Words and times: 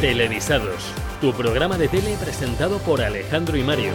Televisados, 0.00 0.94
tu 1.20 1.34
programa 1.34 1.76
de 1.76 1.86
tele 1.86 2.16
presentado 2.18 2.78
por 2.78 3.02
Alejandro 3.02 3.58
y 3.58 3.62
Mario. 3.62 3.92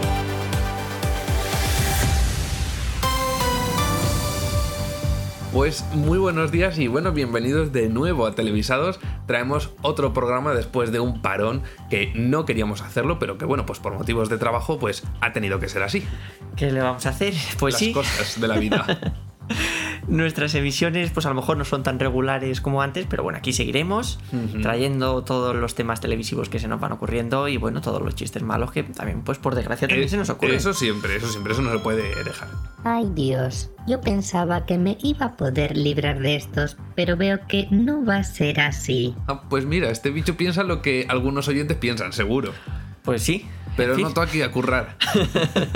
Pues 5.52 5.84
muy 5.94 6.18
buenos 6.18 6.52
días 6.52 6.78
y 6.78 6.86
bueno, 6.86 7.10
bienvenidos 7.10 7.72
de 7.72 7.88
nuevo 7.88 8.24
a 8.26 8.36
Televisados. 8.36 9.00
Traemos 9.26 9.70
otro 9.82 10.12
programa 10.12 10.54
después 10.54 10.92
de 10.92 11.00
un 11.00 11.22
parón 11.22 11.64
que 11.90 12.12
no 12.14 12.44
queríamos 12.44 12.82
hacerlo, 12.82 13.18
pero 13.18 13.36
que 13.36 13.44
bueno, 13.44 13.66
pues 13.66 13.80
por 13.80 13.94
motivos 13.94 14.28
de 14.28 14.38
trabajo 14.38 14.78
pues 14.78 15.02
ha 15.20 15.32
tenido 15.32 15.58
que 15.58 15.68
ser 15.68 15.82
así. 15.82 16.06
¿Qué 16.54 16.70
le 16.70 16.82
vamos 16.82 17.04
a 17.06 17.08
hacer? 17.08 17.34
Pues 17.58 17.74
Las 17.74 17.80
sí. 17.80 17.92
cosas 17.92 18.40
de 18.40 18.46
la 18.46 18.58
vida. 18.58 18.86
Nuestras 20.08 20.54
emisiones, 20.54 21.10
pues 21.10 21.26
a 21.26 21.30
lo 21.30 21.34
mejor 21.34 21.56
no 21.56 21.64
son 21.64 21.82
tan 21.82 21.98
regulares 21.98 22.60
como 22.60 22.80
antes, 22.82 23.06
pero 23.08 23.22
bueno, 23.22 23.38
aquí 23.38 23.52
seguiremos 23.52 24.18
trayendo 24.62 25.24
todos 25.24 25.54
los 25.56 25.74
temas 25.74 26.00
televisivos 26.00 26.48
que 26.48 26.58
se 26.58 26.68
nos 26.68 26.80
van 26.80 26.92
ocurriendo 26.92 27.48
y 27.48 27.56
bueno, 27.56 27.80
todos 27.80 28.00
los 28.02 28.14
chistes 28.14 28.42
malos 28.42 28.70
que 28.70 28.82
también, 28.84 29.22
pues 29.22 29.38
por 29.38 29.54
desgracia, 29.54 29.88
también 29.88 30.06
Eh, 30.06 30.10
se 30.10 30.16
nos 30.16 30.30
ocurren. 30.30 30.56
Eso 30.56 30.74
siempre, 30.74 31.16
eso 31.16 31.28
siempre, 31.28 31.52
eso 31.52 31.62
no 31.62 31.72
se 31.72 31.78
puede 31.80 32.02
dejar. 32.24 32.48
Ay 32.84 33.10
Dios, 33.14 33.70
yo 33.88 34.00
pensaba 34.00 34.64
que 34.64 34.78
me 34.78 34.96
iba 35.02 35.26
a 35.26 35.36
poder 35.36 35.76
librar 35.76 36.20
de 36.20 36.36
estos, 36.36 36.76
pero 36.94 37.16
veo 37.16 37.40
que 37.48 37.66
no 37.70 38.04
va 38.04 38.18
a 38.18 38.24
ser 38.24 38.60
así. 38.60 39.14
Ah, 39.26 39.42
pues 39.48 39.64
mira, 39.66 39.90
este 39.90 40.10
bicho 40.10 40.36
piensa 40.36 40.62
lo 40.62 40.82
que 40.82 41.06
algunos 41.08 41.48
oyentes 41.48 41.76
piensan, 41.78 42.12
seguro. 42.12 42.52
Pues 43.02 43.22
sí. 43.22 43.46
Pero 43.76 43.92
En 43.92 43.96
fin, 43.96 44.06
no 44.06 44.14
tú 44.14 44.20
aquí 44.20 44.42
a 44.42 44.50
currar. 44.50 44.96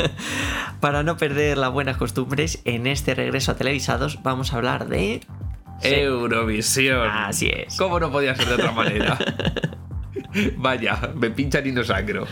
Para 0.80 1.02
no 1.02 1.16
perder 1.16 1.59
las 1.59 1.70
buenas 1.70 1.96
costumbres, 1.96 2.60
en 2.64 2.86
este 2.86 3.14
regreso 3.14 3.52
a 3.52 3.56
televisados 3.56 4.23
vamos 4.23 4.52
a 4.52 4.56
hablar 4.56 4.88
de. 4.88 5.20
Eurovisión. 5.82 7.09
Así 7.09 7.48
es. 7.48 7.76
¿Cómo 7.76 8.00
no 8.00 8.10
podía 8.10 8.34
ser 8.34 8.48
de 8.48 8.54
otra 8.54 8.73
manera? 8.73 9.18
Vaya, 10.56 11.12
me 11.14 11.30
pinchan 11.30 11.66
y 11.66 11.73
no 11.73 11.82
sangro. 11.82 12.26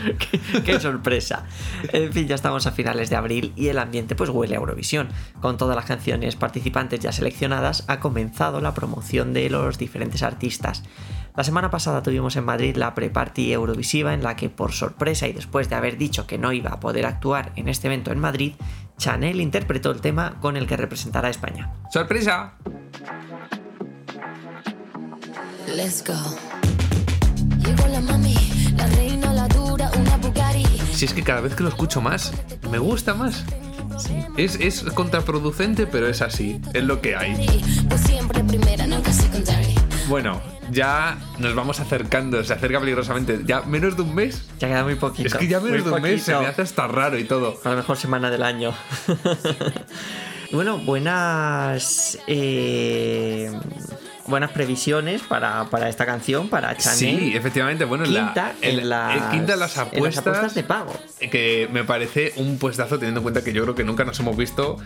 ¡Qué 0.65 0.79
sorpresa! 0.79 1.45
En 1.91 2.13
fin, 2.13 2.27
ya 2.27 2.35
estamos 2.35 2.65
a 2.65 2.71
finales 2.71 3.09
de 3.09 3.15
abril 3.15 3.53
y 3.55 3.67
el 3.67 3.77
ambiente 3.77 4.15
pues 4.15 4.29
huele 4.29 4.55
a 4.55 4.59
Eurovisión. 4.59 5.09
Con 5.41 5.57
todas 5.57 5.75
las 5.75 5.85
canciones 5.85 6.35
participantes 6.35 6.99
ya 6.99 7.11
seleccionadas, 7.11 7.83
ha 7.87 7.99
comenzado 7.99 8.61
la 8.61 8.73
promoción 8.73 9.33
de 9.33 9.49
los 9.49 9.77
diferentes 9.77 10.23
artistas. 10.23 10.83
La 11.35 11.43
semana 11.43 11.69
pasada 11.69 12.03
tuvimos 12.03 12.35
en 12.35 12.43
Madrid 12.43 12.75
la 12.75 12.93
pre-party 12.93 13.53
Eurovisiva 13.53 14.13
en 14.13 14.23
la 14.23 14.35
que 14.35 14.49
por 14.49 14.73
sorpresa 14.73 15.27
y 15.27 15.33
después 15.33 15.69
de 15.69 15.75
haber 15.75 15.97
dicho 15.97 16.27
que 16.27 16.37
no 16.37 16.51
iba 16.51 16.71
a 16.71 16.79
poder 16.79 17.05
actuar 17.05 17.51
en 17.55 17.69
este 17.69 17.87
evento 17.87 18.11
en 18.11 18.19
Madrid, 18.19 18.53
Chanel 18.97 19.39
interpretó 19.39 19.91
el 19.91 20.01
tema 20.01 20.37
con 20.41 20.57
el 20.57 20.67
que 20.67 20.75
representará 20.75 21.29
a 21.29 21.31
España. 21.31 21.73
¡Sorpresa! 21.91 22.53
Let's 25.75 26.03
go. 26.05 26.13
Llegó 27.59 27.87
la 27.87 28.01
mami, 28.01 28.35
la 28.75 28.87
reina, 28.87 29.33
la 29.33 29.47
dura, 29.47 29.91
una 29.97 30.17
Bugatti. 30.17 30.65
Si 30.91 31.05
es 31.05 31.13
que 31.13 31.23
cada 31.23 31.39
vez 31.41 31.55
que 31.55 31.63
lo 31.63 31.69
escucho 31.69 32.01
más, 32.01 32.33
me 32.69 32.79
gusta 32.79 33.13
más. 33.13 33.45
Es, 34.37 34.55
es 34.55 34.83
contraproducente, 34.93 35.85
pero 35.85 36.07
es 36.07 36.21
así. 36.21 36.59
Es 36.73 36.83
lo 36.83 37.01
que 37.01 37.15
hay. 37.15 37.35
Pues 37.87 38.01
siempre 38.01 38.43
primera, 38.43 38.87
nunca 38.87 39.13
secondary. 39.13 39.68
Bueno, 40.09 40.41
ya 40.71 41.17
nos 41.37 41.53
vamos 41.55 41.79
acercando, 41.79 42.43
se 42.43 42.51
acerca 42.53 42.79
peligrosamente. 42.79 43.41
Ya 43.45 43.61
menos 43.61 43.95
de 43.95 44.01
un 44.01 44.15
mes. 44.15 44.43
Ya 44.59 44.67
queda 44.67 44.83
muy 44.83 44.95
poquito. 44.95 45.27
Es 45.27 45.35
que 45.35 45.47
ya 45.47 45.59
menos 45.59 45.81
muy 45.83 45.89
de 45.91 45.95
un 45.95 46.01
mes 46.01 46.23
se 46.23 46.31
poquito. 46.31 46.41
me 46.41 46.47
hace 46.47 46.61
hasta 46.63 46.87
raro 46.87 47.17
y 47.19 47.25
todo. 47.25 47.59
A 47.63 47.69
la 47.69 47.75
mejor 47.75 47.95
semana 47.97 48.29
del 48.29 48.43
año. 48.43 48.73
Bueno, 50.51 50.79
buenas. 50.79 52.17
eh, 52.25 53.51
buenas 54.25 54.49
previsiones 54.49 55.21
para, 55.21 55.65
para 55.65 55.89
esta 55.89 56.07
canción, 56.07 56.49
para 56.49 56.75
Chanel. 56.75 56.97
Sí, 56.97 57.31
efectivamente. 57.35 57.85
Bueno, 57.85 58.05
en 58.05 58.15
la- 58.15 58.25
Quinta 58.33 58.53
en, 58.63 58.89
la- 58.89 59.15
las, 59.15 59.29
quinta 59.31 59.53
en 59.53 59.59
las 59.59 59.75
en 59.77 59.81
apuestas. 59.83 60.25
apuestas 60.25 60.55
de 60.55 60.63
pago. 60.63 60.91
Que 61.19 61.69
me 61.71 61.83
parece 61.83 62.33
un 62.37 62.57
puestazo 62.57 62.97
teniendo 62.97 63.19
en 63.19 63.23
cuenta 63.25 63.43
que 63.43 63.53
yo 63.53 63.61
creo 63.61 63.75
que 63.75 63.83
nunca 63.83 64.05
nos 64.05 64.19
hemos 64.21 64.35
visto 64.35 64.77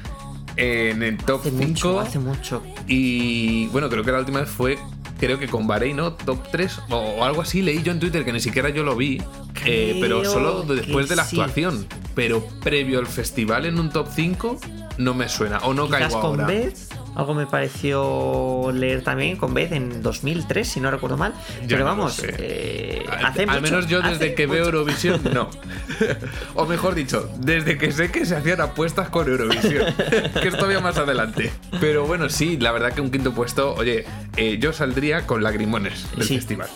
en 0.57 1.01
el 1.01 1.17
top 1.17 1.39
Hace 1.39 1.51
5. 1.51 1.63
mucho, 1.65 1.99
hace 2.01 2.19
mucho. 2.19 2.61
Y 2.85 3.67
bueno, 3.67 3.87
creo 3.89 4.03
que 4.03 4.11
la 4.11 4.19
última 4.19 4.41
vez 4.41 4.49
fue, 4.49 4.77
creo 5.23 5.39
que 5.39 5.47
con 5.47 5.67
Bahrein, 5.67 5.95
¿no? 5.95 6.13
Top 6.13 6.39
3 6.51 6.81
o, 6.89 7.23
algo 7.23 7.41
así. 7.41 7.61
Leí 7.61 7.81
yo 7.81 7.93
en 7.93 7.99
Twitter 7.99 8.25
que 8.25 8.33
ni 8.33 8.41
siquiera 8.41 8.69
yo 8.69 8.83
lo 8.83 8.95
vi, 8.95 9.21
eh, 9.65 9.97
pero 10.01 10.25
solo 10.25 10.63
después 10.63 11.07
de 11.07 11.15
la 11.15 11.23
sí. 11.23 11.39
actuación. 11.39 11.87
Pero 12.13 12.45
previo 12.61 12.99
al 12.99 13.07
festival 13.07 13.65
en 13.65 13.79
un 13.79 13.89
top 13.89 14.07
5 14.13 14.57
no 14.97 15.13
me 15.13 15.29
suena 15.29 15.59
o 15.59 15.73
no 15.73 15.85
Quizás 15.85 15.99
caigo 16.01 16.21
con 16.21 16.41
ahora. 16.41 16.47
Beth, 16.47 16.77
algo 17.15 17.33
me 17.33 17.45
pareció 17.45 18.71
leer 18.73 19.03
también 19.03 19.37
con 19.37 19.53
Beth 19.53 19.71
en 19.71 20.01
2003, 20.01 20.67
si 20.67 20.79
no 20.79 20.89
recuerdo 20.91 21.17
mal. 21.17 21.33
Pero 21.67 21.79
no 21.79 21.85
vamos, 21.85 22.21
eh, 22.27 23.05
Al- 23.09 23.25
hace 23.25 23.41
al 23.43 23.47
mucho, 23.49 23.61
menos 23.61 23.87
yo 23.87 24.01
desde 24.01 24.33
que 24.33 24.45
veo 24.47 24.65
mucho. 24.65 24.77
Eurovisión, 24.77 25.21
no. 25.33 25.49
o 26.55 26.65
mejor 26.65 26.95
dicho, 26.95 27.29
desde 27.39 27.77
que 27.77 27.91
sé 27.91 28.11
que 28.11 28.25
se 28.25 28.35
hacían 28.35 28.61
apuestas 28.61 29.09
con 29.09 29.27
Eurovisión, 29.29 29.93
que 30.41 30.47
es 30.47 30.55
todavía 30.55 30.79
más 30.79 30.97
adelante. 30.97 31.51
Pero 31.79 32.05
bueno, 32.05 32.29
sí, 32.29 32.57
la 32.57 32.71
verdad 32.71 32.93
que 32.93 33.01
un 33.01 33.11
quinto 33.11 33.33
puesto, 33.33 33.73
oye, 33.75 34.05
eh, 34.37 34.57
yo 34.59 34.73
saldría 34.73 35.27
con 35.27 35.43
lagrimones 35.43 36.09
del 36.15 36.27
Sí. 36.27 36.35
festival, 36.35 36.69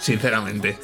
sinceramente. 0.00 0.78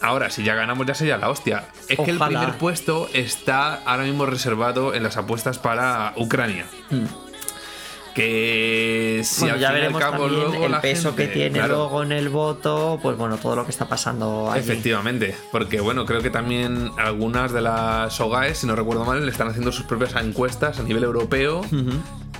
Ahora, 0.00 0.30
si 0.30 0.42
ya 0.42 0.56
ganamos, 0.56 0.84
ya 0.86 0.94
sería 0.94 1.16
la 1.16 1.30
hostia. 1.30 1.66
Es 1.88 1.96
que 1.96 2.10
el 2.10 2.18
primer 2.18 2.54
puesto 2.58 3.08
está 3.12 3.74
ahora 3.86 4.02
mismo 4.02 4.26
reservado 4.26 4.94
en 4.94 5.04
las 5.04 5.16
apuestas 5.16 5.58
para 5.60 6.12
Ucrania. 6.16 6.66
Que 8.14 9.22
si. 9.24 9.40
Bueno, 9.40 9.54
al 9.54 9.60
ya 9.60 9.68
fin 9.68 9.74
veremos 9.76 10.00
cabo 10.00 10.24
también 10.24 10.40
luego 10.40 10.66
el 10.66 10.80
peso 10.80 11.16
que 11.16 11.28
tiene 11.28 11.58
claro. 11.58 11.76
luego 11.76 12.02
en 12.02 12.12
el 12.12 12.28
voto, 12.28 12.98
pues 13.02 13.16
bueno, 13.16 13.38
todo 13.38 13.56
lo 13.56 13.64
que 13.64 13.70
está 13.70 13.88
pasando 13.88 14.50
allí. 14.50 14.60
Efectivamente, 14.60 15.34
porque 15.50 15.80
bueno, 15.80 16.04
creo 16.04 16.20
que 16.20 16.30
también 16.30 16.90
algunas 16.98 17.52
de 17.52 17.62
las 17.62 18.20
OGAES, 18.20 18.58
si 18.58 18.66
no 18.66 18.76
recuerdo 18.76 19.04
mal, 19.04 19.24
le 19.24 19.30
están 19.30 19.48
haciendo 19.48 19.72
sus 19.72 19.86
propias 19.86 20.14
encuestas 20.16 20.78
a 20.78 20.82
nivel 20.82 21.04
europeo 21.04 21.62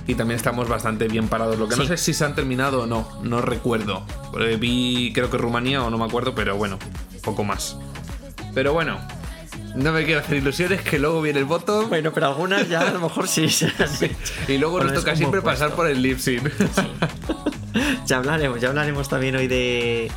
y 0.07 0.15
también 0.15 0.35
estamos 0.35 0.67
bastante 0.67 1.07
bien 1.07 1.27
parados. 1.27 1.57
Lo 1.57 1.67
que 1.67 1.75
no 1.75 1.85
sé 1.85 1.97
si 1.97 2.13
se 2.13 2.25
han 2.25 2.35
terminado 2.35 2.83
o 2.83 2.85
no, 2.85 3.07
no 3.23 3.41
recuerdo. 3.41 4.05
Eh, 4.39 4.57
vi, 4.59 5.11
creo 5.13 5.29
que 5.29 5.37
Rumanía 5.37 5.83
o 5.83 5.89
no 5.89 5.97
me 5.97 6.05
acuerdo, 6.05 6.35
pero 6.35 6.55
bueno, 6.57 6.77
poco 7.23 7.43
más. 7.43 7.77
Pero 8.53 8.73
bueno, 8.73 8.99
no 9.75 9.91
me 9.91 10.05
quiero 10.05 10.19
hacer 10.21 10.37
ilusiones 10.37 10.81
que 10.81 10.99
luego 10.99 11.21
viene 11.21 11.39
el 11.39 11.45
voto 11.45 11.87
Bueno, 11.87 12.11
pero 12.13 12.27
algunas 12.27 12.67
ya 12.69 12.81
a 12.81 12.91
lo 12.91 12.99
mejor 12.99 13.27
sí. 13.27 13.49
se 13.49 13.71
y 14.47 14.57
luego 14.57 14.77
Bueno, 14.77 14.91
nos 14.91 14.99
toca 14.99 15.15
siempre 15.15 15.41
pasar 15.41 15.71
por 15.71 15.87
el 15.87 16.01
lip 16.01 16.19
sync. 16.19 16.49
ya 18.05 18.17
hablaremos, 18.17 18.61
ya 18.61 18.69
hablaremos 18.69 19.09
también 19.09 19.35
hoy 19.35 19.47
de, 19.47 20.11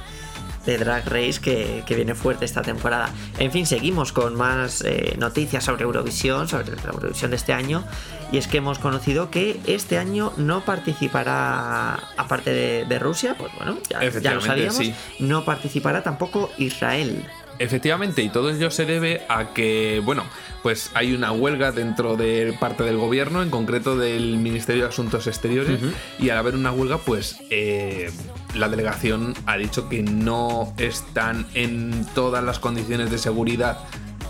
de 0.66 0.78
Drag 0.78 1.06
Race 1.06 1.40
que, 1.40 1.82
que 1.86 1.94
viene 1.94 2.14
fuerte 2.14 2.44
esta 2.44 2.62
temporada. 2.62 3.08
En 3.38 3.50
fin, 3.50 3.66
seguimos 3.66 4.12
con 4.12 4.34
más 4.34 4.82
eh, 4.84 5.14
noticias 5.18 5.64
sobre 5.64 5.84
Eurovisión, 5.84 6.48
sobre 6.48 6.76
la 6.76 6.92
Eurovisión 6.92 7.30
de 7.30 7.36
este 7.36 7.52
año. 7.52 7.84
Y 8.32 8.38
es 8.38 8.48
que 8.48 8.58
hemos 8.58 8.78
conocido 8.78 9.30
que 9.30 9.60
este 9.66 9.98
año 9.98 10.32
no 10.36 10.64
participará, 10.64 11.94
aparte 12.16 12.50
de, 12.50 12.84
de 12.84 12.98
Rusia, 12.98 13.36
pues 13.38 13.52
bueno, 13.56 13.78
ya, 13.88 14.02
ya 14.20 14.34
lo 14.34 14.40
sabíamos, 14.40 14.76
sí. 14.76 14.92
no 15.20 15.44
participará 15.44 16.02
tampoco 16.02 16.50
Israel. 16.58 17.24
Efectivamente, 17.58 18.22
y 18.22 18.28
todo 18.28 18.50
ello 18.50 18.70
se 18.70 18.84
debe 18.84 19.22
a 19.28 19.54
que, 19.54 20.02
bueno, 20.04 20.24
pues 20.62 20.90
hay 20.94 21.14
una 21.14 21.32
huelga 21.32 21.72
dentro 21.72 22.16
de 22.16 22.54
parte 22.58 22.84
del 22.84 22.96
gobierno, 22.96 23.42
en 23.42 23.50
concreto 23.50 23.96
del 23.96 24.36
Ministerio 24.36 24.82
de 24.82 24.88
Asuntos 24.88 25.26
Exteriores, 25.26 25.80
y 26.18 26.30
al 26.30 26.38
haber 26.38 26.54
una 26.54 26.72
huelga, 26.72 26.98
pues 26.98 27.38
eh, 27.50 28.10
la 28.54 28.68
delegación 28.68 29.34
ha 29.46 29.56
dicho 29.56 29.88
que 29.88 30.02
no 30.02 30.74
están 30.76 31.46
en 31.54 32.06
todas 32.14 32.44
las 32.44 32.58
condiciones 32.58 33.10
de 33.10 33.18
seguridad 33.18 33.78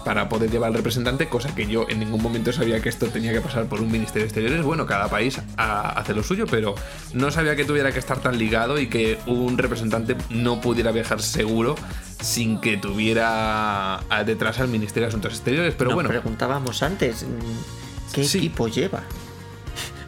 para 0.07 0.29
poder 0.29 0.49
llevar 0.53 0.69
al 0.69 0.75
representante, 0.75 1.29
cosa 1.29 1.53
que 1.53 1.67
yo 1.67 1.85
en 1.89 1.99
ningún 1.99 2.23
momento 2.23 2.53
sabía 2.53 2.81
que 2.81 2.89
esto 2.89 3.07
tenía 3.09 3.33
que 3.33 3.41
pasar 3.41 3.65
por 3.67 3.81
un 3.81 3.91
Ministerio 3.91 4.21
de 4.23 4.27
Exteriores. 4.29 4.63
Bueno, 4.63 4.87
cada 4.87 5.09
país 5.09 5.41
ha- 5.57 5.89
hace 5.99 6.15
lo 6.15 6.23
suyo, 6.23 6.47
pero 6.49 6.77
no 7.13 7.33
sabía 7.33 7.57
que 7.57 7.65
tuviera 7.65 7.91
que 7.91 7.99
estar 7.99 8.21
tan 8.21 8.39
ligado 8.39 8.79
y 8.79 8.87
que 8.87 9.19
un 9.27 9.59
representante 9.59 10.17
no 10.31 10.61
pudiera 10.61 10.93
viajar 10.93 11.21
seguro 11.21 11.75
sin 12.23 12.61
que 12.61 12.77
tuviera 12.77 13.97
a- 14.09 14.23
detrás 14.25 14.61
al 14.61 14.69
Ministerio 14.69 15.07
de 15.07 15.09
Asuntos 15.09 15.33
Exteriores. 15.33 15.75
Pero 15.77 15.91
Nos 15.91 15.95
bueno, 15.97 16.09
preguntábamos 16.09 16.85
antes, 16.85 17.25
mm, 17.25 18.13
¿qué 18.15 18.23
Sí. 18.23 18.39
equipo 18.39 18.69
lleva? 18.69 19.01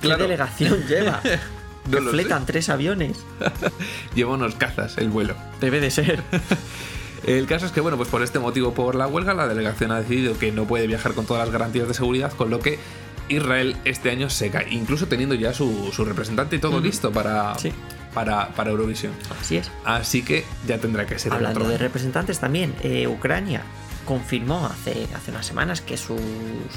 ¿Qué 0.01 0.07
Claro. 0.07 0.23
delegación 0.23 0.87
lleva? 0.87 1.21
No 1.91 2.03
fletan 2.03 2.45
tres 2.47 2.69
aviones. 2.69 3.17
lleva 4.15 4.35
unos 4.35 4.55
cazas 4.57 4.97
el 4.99 5.09
vuelo. 5.09 5.35
Debe 5.61 5.81
de 5.81 5.91
ser. 5.91 6.23
El 7.27 7.47
caso 7.47 7.67
es 7.67 7.73
que, 7.73 7.81
bueno, 7.81 7.97
pues 7.97 8.09
por 8.09 8.23
este 8.23 8.39
motivo, 8.39 8.73
por 8.75 8.95
la 8.95 9.07
huelga, 9.07 9.35
la 9.35 9.47
delegación 9.49 9.91
ha 9.93 9.99
decidido 10.01 10.39
que 10.39 10.53
no 10.53 10.65
puede 10.67 10.87
viajar 10.87 11.13
con 11.15 11.27
todas 11.27 11.45
las 11.45 11.53
garantías 11.53 11.89
de 11.89 11.95
seguridad, 11.95 12.33
con 12.33 12.49
lo 12.51 12.61
que 12.61 12.79
Israel 13.29 13.77
este 13.85 14.11
año 14.11 14.31
se 14.31 14.51
cae, 14.51 14.73
incluso 14.73 15.07
teniendo 15.07 15.35
ya 15.35 15.53
su, 15.53 15.91
su 15.93 16.05
representante 16.05 16.57
y 16.57 16.59
todo 16.61 16.81
listo 16.81 17.13
para, 17.13 17.59
Sí. 17.59 17.73
para, 18.15 18.49
para 18.55 18.71
Eurovisión. 18.71 19.13
Así 19.41 19.57
es. 19.59 19.71
Así 19.85 20.23
que 20.23 20.45
ya 20.67 20.79
tendrá 20.79 21.07
que 21.07 21.19
ser 21.19 21.33
el 21.33 21.37
Hablando 21.39 21.61
otro 21.61 21.71
de 21.73 21.79
representantes 21.79 22.39
también, 22.39 22.75
eh, 22.83 23.07
Ucrania 23.07 23.63
confirmó 24.07 24.65
hace, 24.65 25.07
hace 25.15 25.31
unas 25.31 25.45
semanas 25.45 25.83
que 25.83 25.99
su- 25.99 26.17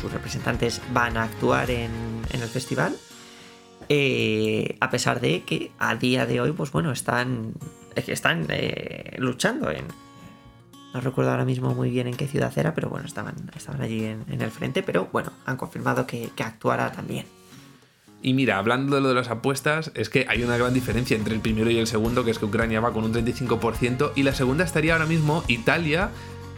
sus 0.01 0.11
representantes 0.11 0.81
van 0.93 1.15
a 1.15 1.23
actuar 1.23 1.71
en, 1.71 1.91
en 2.33 2.41
el 2.41 2.49
festival. 2.49 2.93
eh, 3.89 4.77
a 4.79 4.89
pesar 4.89 5.19
de 5.21 5.43
que 5.43 5.71
a 5.79 5.95
día 5.95 6.25
de 6.25 6.39
hoy, 6.41 6.51
pues 6.51 6.71
bueno, 6.71 6.91
están, 6.91 7.53
están 7.95 8.45
eh, 8.49 9.15
luchando 9.17 9.69
en, 9.71 9.85
No 10.93 11.01
recuerdo 11.01 11.31
ahora 11.31 11.45
mismo 11.45 11.73
muy 11.73 11.89
bien 11.89 12.07
en 12.07 12.15
qué 12.15 12.27
ciudad 12.27 12.51
era, 12.57 12.73
pero 12.73 12.89
bueno, 12.89 13.05
estaban, 13.05 13.35
estaban 13.55 13.81
allí 13.81 14.03
en, 14.05 14.25
el 14.41 14.51
frente. 14.51 14.83
Pero 14.83 15.07
bueno, 15.11 15.31
han 15.45 15.57
confirmado 15.57 16.05
que, 16.05 16.29
que 16.35 16.43
actuará 16.43 16.91
también. 16.91 17.25
Y 18.23 18.33
mira, 18.33 18.57
hablando 18.57 18.95
de 18.95 19.01
lo 19.01 19.09
de 19.09 19.15
las 19.15 19.29
apuestas, 19.29 19.91
es 19.95 20.09
que 20.09 20.25
hay 20.29 20.43
una 20.43 20.57
gran 20.57 20.73
diferencia 20.73 21.17
entre 21.17 21.33
el 21.33 21.39
primero 21.39 21.71
y 21.71 21.77
el 21.77 21.87
segundo, 21.87 22.23
que 22.23 22.31
es 22.31 22.39
que 22.39 22.45
Ucrania 22.45 22.79
va 22.79 22.93
con 22.93 23.03
un 23.03 23.13
35% 23.13 24.11
y 24.15 24.23
la 24.23 24.33
segunda 24.35 24.63
estaría 24.63 24.93
ahora 24.93 25.07
mismo 25.07 25.43
Italia, 25.47 26.11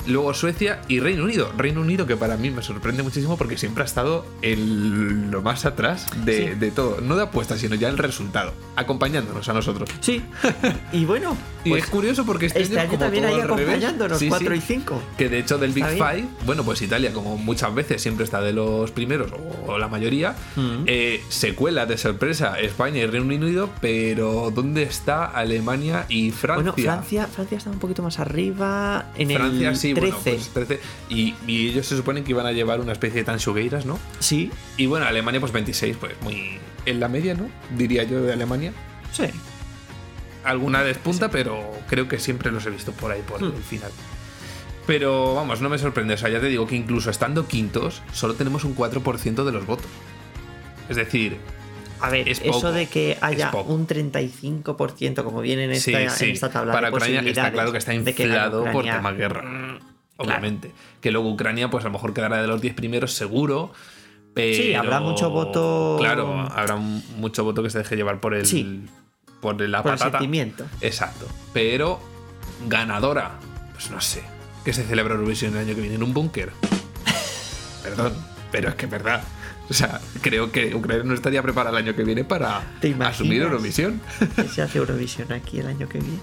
luego 0.07 0.33
Suecia 0.33 0.81
y 0.88 1.00
Reino 1.00 1.23
Unido. 1.23 1.51
Reino 1.57 1.81
Unido 1.81 2.05
que 2.05 2.15
para 2.17 2.38
mí 2.38 2.50
me 2.51 2.61
sorprende 2.61 3.03
muchísimo 3.03 3.38
porque 3.38 3.57
siempre 3.57 3.83
ha 3.83 3.85
estado 3.85 4.25
en 4.41 5.31
lo 5.31 5.41
más 5.41 5.65
atrás 5.65 6.07
de, 6.25 6.33
Sí. 6.53 6.59
de 6.59 6.71
todo, 6.71 7.00
no 7.01 7.15
de 7.15 7.23
apuestas, 7.23 7.59
sino 7.59 7.75
ya 7.75 7.89
el 7.89 7.97
resultado, 7.97 8.53
acompañándonos 8.75 9.47
a 9.50 9.53
nosotros. 9.53 9.89
Sí. 10.01 10.21
Y 10.91 11.05
bueno, 11.05 11.35
Y 11.63 11.69
pues 11.71 11.83
es 11.85 11.89
curioso 11.89 12.25
porque 12.25 12.45
este, 12.47 12.61
este 12.61 12.79
año 12.79 12.89
como 12.91 13.00
también 13.00 13.23
todo 13.23 13.33
revés, 13.33 13.45
acompañándonos, 13.45 14.19
sí, 14.19 14.27
4 14.29 14.51
sí. 14.51 14.57
y 14.57 14.61
5. 14.61 15.01
Que 15.17 15.29
de 15.29 15.39
hecho 15.39 15.57
del 15.57 15.71
Big 15.71 15.85
Five, 15.85 16.25
bueno, 16.45 16.63
pues 16.63 16.81
Italia, 16.81 17.11
como 17.13 17.38
muchas 17.38 17.73
veces 17.73 18.01
siempre 18.01 18.25
está 18.25 18.41
de 18.41 18.53
los 18.53 18.91
primeros, 18.91 19.31
o 19.67 19.77
la 19.77 19.88
mayoría, 19.88 20.35
Mm. 20.55 20.83
eh, 20.85 21.21
se 21.29 21.55
cuela 21.55 21.85
de 21.85 21.97
sorpresa 21.97 22.59
España 22.59 23.00
y 23.00 23.05
Reino 23.07 23.25
Unido, 23.45 23.69
pero 23.81 24.51
¿dónde 24.53 24.83
está 24.83 25.25
Alemania 25.25 26.05
y 26.09 26.31
Francia? 26.31 26.71
Bueno, 26.71 26.73
Francia, 26.91 27.27
Francia 27.27 27.57
está 27.57 27.69
un 27.71 27.79
poquito 27.79 28.03
más 28.03 28.19
arriba 28.19 29.11
en 29.15 29.29
Francia 29.31 29.69
el 29.69 29.75
sí, 29.77 29.92
13. 29.95 30.11
bueno, 30.11 30.23
pues 30.23 30.49
13. 30.49 30.79
Y, 31.09 31.35
y 31.47 31.69
ellos 31.69 31.85
se 31.85 31.95
suponen 31.97 32.23
que 32.23 32.31
iban 32.31 32.45
a 32.45 32.51
llevar 32.51 32.79
una 32.79 32.91
especie 32.91 33.19
de 33.21 33.25
tanchugueiras, 33.25 33.85
¿no? 33.85 33.99
Sí, 34.19 34.51
Y 34.77 34.85
bueno, 34.85 35.05
Alemania 35.05 35.39
pues 35.39 35.51
26, 35.51 35.97
pues 35.97 36.13
muy 36.21 36.59
en 36.85 36.99
la 36.99 37.07
media, 37.07 37.33
¿no? 37.33 37.49
Diría 37.77 38.03
yo 38.03 38.21
de 38.21 38.33
Alemania. 38.33 38.73
sí. 39.11 39.25
Alguna 40.43 40.83
despunta, 40.83 41.31
pero 41.31 41.71
creo 41.87 42.09
que 42.09 42.19
siempre 42.19 42.51
los 42.51 42.65
he 42.65 42.69
visto 42.69 42.91
por 42.91 43.11
ahí, 43.13 43.21
por 43.21 43.41
el 43.41 43.53
final. 43.53 43.91
Pero 44.85 45.35
vamos, 45.35 45.61
no 45.61 45.69
me 45.69 45.77
sorprende. 45.77 46.15
O 46.15 46.17
sea, 46.17 46.27
ya 46.29 46.41
te 46.41 46.47
digo 46.47 46.67
que 46.67 46.75
incluso 46.75 47.09
estando 47.09 47.47
quintos, 47.47 48.01
solo 48.11 48.33
tenemos 48.33 48.65
un 48.65 48.75
4% 48.75 49.45
de 49.45 49.51
los 49.53 49.65
votos. 49.65 49.87
Es 50.89 50.97
decir, 50.97 51.37
A 52.03 52.09
ver, 52.09 52.27
Es 52.27 52.41
eso 52.41 52.51
poco, 52.51 52.71
de 52.73 52.88
que 52.88 53.17
haya 53.21 53.50
un 53.65 53.88
35% 53.88 55.23
como 55.23 55.39
viene 55.41 55.63
en 55.65 55.71
esta, 55.71 56.09
sí, 56.09 56.17
sí. 56.17 56.25
en 56.25 56.31
esta 56.31 56.50
tabla 56.50 56.73
Para 56.73 56.89
de 56.89 56.95
Ucrania 56.97 57.21
está 57.21 57.51
claro 57.51 57.71
que 57.71 57.77
está 57.77 57.91
que 57.91 57.97
inflado 58.23 58.65
por 58.71 58.83
tema 58.83 59.11
guerra. 59.13 59.41
Mm, 59.44 59.79
Obviamente. 60.17 60.71
Que 61.01 61.11
luego 61.11 61.29
Ucrania, 61.29 61.69
pues 61.69 61.83
a 61.85 61.88
lo 61.88 61.94
mejor 61.94 62.13
quedará 62.13 62.41
de 62.41 62.47
los 62.47 62.61
10 62.61 62.73
primeros, 62.75 63.13
seguro. 63.13 63.71
Pero... 64.33 64.55
Sí, 64.63 64.73
habrá 64.73 65.00
mucho 65.00 65.29
voto- 65.29 65.95
Claro, 66.00 66.41
habrá 66.51 66.75
un- 66.75 67.03
mucho 67.17 67.44
voto 67.44 67.63
que 67.63 67.69
se 67.69 67.77
deje 67.79 67.95
llevar 67.95 68.19
por 68.19 68.33
el. 68.33 68.45
Sí. 68.45 68.83
Por 69.41 69.59
la 69.61 69.81
Por 69.81 69.94
el 69.94 69.97
patata. 70.00 70.17
sentimiento. 70.19 70.65
Exacto. 70.81 71.25
Pero 71.53 72.00
ganadora, 72.67 73.31
pues 73.73 73.89
no 73.91 74.01
sé. 74.01 74.23
Que 74.65 74.73
se 74.73 74.83
celebra 74.83 75.13
Eurovisión 75.15 75.53
el 75.53 75.59
año 75.67 75.75
que 75.75 75.81
viene 75.81 75.95
en 75.95 76.03
un 76.03 76.13
búnker. 76.13 76.51
Perdón, 77.83 78.13
pero 78.51 78.69
es 78.69 78.75
que 78.75 78.85
es 78.85 78.91
verdad. 78.91 79.21
O 79.69 79.74
sea, 79.74 80.00
creo 80.21 80.51
que 80.51 80.75
Ucrania 80.75 81.04
no 81.04 81.13
estaría 81.13 81.42
preparada 81.42 81.77
el 81.80 81.86
año 81.86 81.95
que 81.95 82.04
viene 82.04 82.24
para 82.24 82.62
asumir 83.06 83.42
Eurovisión. 83.44 84.01
Que 84.36 84.48
se 84.48 84.62
hace 84.62 84.77
Eurovisión 84.80 85.31
aquí 85.31 85.60
el 85.60 85.68
año 85.68 85.88
que 85.88 86.00
viene. 86.00 86.19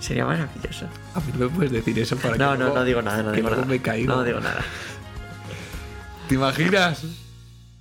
Sería 0.00 0.24
maravilloso. 0.26 0.86
A 1.14 1.20
mí 1.20 1.32
no 1.34 1.38
me 1.40 1.48
puedes 1.48 1.72
decir 1.72 1.98
eso 1.98 2.16
para 2.16 2.36
No, 2.36 2.52
que 2.52 2.58
no, 2.58 2.64
luego- 2.64 2.74
no 2.76 2.84
digo 2.84 3.02
nada, 3.02 3.22
no 3.22 3.32
digo 3.32 3.50
nada. 3.50 3.64
me 3.64 3.80
caigo. 3.80 4.14
No 4.14 4.22
digo 4.24 4.40
nada. 4.40 4.62
¿Te 6.28 6.34
imaginas? 6.34 7.04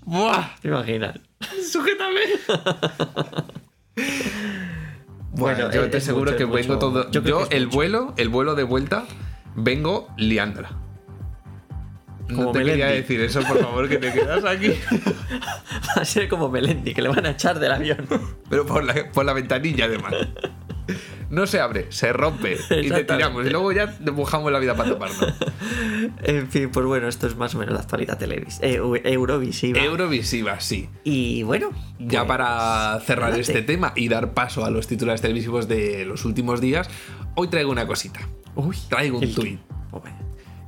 ¡Buah! 0.06 0.56
¿Te 0.62 0.68
imaginas? 0.68 1.20
¡Sujétame! 1.72 2.22
Bueno, 5.38 5.58
Bueno, 5.66 5.74
yo 5.74 5.84
es- 5.86 5.92
te 5.92 5.98
aseguro 5.98 6.36
que 6.38 6.46
vengo 6.46 6.80
todo. 6.80 7.12
Yo 7.12 7.48
el 7.50 7.68
vuelo, 7.68 8.14
el 8.16 8.30
vuelo 8.30 8.56
de 8.56 8.64
vuelta, 8.64 9.04
vengo 9.56 10.08
liándola. 10.18 10.70
No 12.28 12.36
Como 12.38 12.52
te 12.54 12.60
quería 12.60 12.86
Melendi. 12.88 13.02
decir 13.02 13.22
eso, 13.22 13.42
por 13.44 13.60
favor, 13.60 13.88
que 13.88 13.98
te 13.98 14.12
quedas 14.12 14.44
aquí. 14.46 14.70
Va 15.98 16.02
a 16.02 16.06
ser 16.06 16.28
como 16.28 16.50
Melendi, 16.50 16.94
que 16.94 17.02
le 17.02 17.10
van 17.10 17.26
a 17.26 17.32
echar 17.32 17.60
del 17.60 17.72
avión. 17.72 18.08
Pero 18.50 18.66
por 18.66 18.84
la, 18.84 19.12
por 19.12 19.26
la 19.26 19.34
ventanilla, 19.34 19.86
además. 19.86 20.14
No 21.30 21.48
se 21.48 21.60
abre, 21.60 21.88
se 21.90 22.14
rompe 22.14 22.58
y 22.82 22.90
te 22.90 23.04
tiramos. 23.04 23.46
Y 23.46 23.50
luego 23.50 23.72
ya 23.72 23.88
dibujamos 23.88 24.52
la 24.52 24.60
vida 24.60 24.76
para 24.76 24.92
taparnos. 24.92 25.34
En 26.24 26.50
fin, 26.52 26.70
pues 26.72 26.86
bueno, 26.86 27.08
esto 27.08 27.26
es 27.26 27.36
más 27.36 27.56
o 27.56 27.58
menos 27.58 27.74
la 27.74 27.80
actualidad 27.82 28.18
televis 28.18 28.60
eh, 28.62 28.80
eu- 28.80 29.02
Eurovisiva. 29.04 29.80
Eurovisiva, 29.80 30.60
sí. 30.60 30.88
y 31.04 31.42
bueno, 31.44 31.72
Ya 31.98 32.20
pues, 32.20 32.28
para 32.28 33.00
cerrar 33.02 33.30
adelante. 33.32 33.52
este 33.54 33.62
tema 33.64 33.92
y 33.96 34.08
dar 34.08 34.34
paso 34.34 34.66
a 34.66 34.70
los 34.70 34.86
titulares 34.88 35.22
televisivos 35.22 35.68
de 35.68 36.06
los 36.06 36.24
últimos 36.26 36.62
días, 36.62 36.88
hoy 37.36 37.48
traigo 37.48 37.72
una 37.72 37.88
cosita. 37.88 38.20
Uy, 38.56 38.78
Traigo 38.90 39.18
un 39.18 39.24
el- 39.24 39.34
tuit. 39.36 39.60
Oh. 39.92 40.04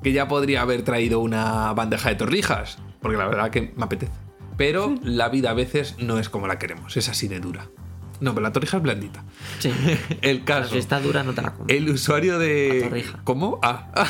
Que 0.07 0.13
ya 0.13 0.30
podría 0.30 0.62
haber 0.62 0.83
traído 0.83 1.19
una 1.19 1.74
bandeja 1.74 2.07
de 2.07 2.15
torrijas, 2.15 2.77
porque 3.01 3.18
la 3.18 3.27
verdad 3.27 3.50
que 3.50 3.74
me 3.75 3.83
apetece. 3.83 4.13
Pero 4.56 4.95
la 5.04 5.27
vida 5.27 5.50
a 5.50 5.54
veces 5.54 5.95
no 6.00 6.18
es 6.18 6.30
como 6.30 6.48
la 6.48 6.57
queremos, 6.57 6.95
es 6.95 7.09
así 7.09 7.27
de 7.27 7.42
dura. 7.42 7.68
No, 8.21 8.33
pero 8.33 8.44
la 8.44 8.54
torrija 8.54 8.77
es 8.77 8.83
blandita. 8.83 9.25
Sí. 9.59 9.69
El 10.21 10.45
caso. 10.45 10.69
Si 10.69 10.77
está 10.77 11.01
dura, 11.01 11.24
no 11.24 11.33
te 11.33 11.42
la 11.42 11.54
comes. 11.54 11.75
El 11.75 11.89
usuario 11.89 12.39
de. 12.39 12.80
La 12.80 12.88
torrija. 12.88 13.19
¿Cómo? 13.25 13.59
Ah. 13.62 13.92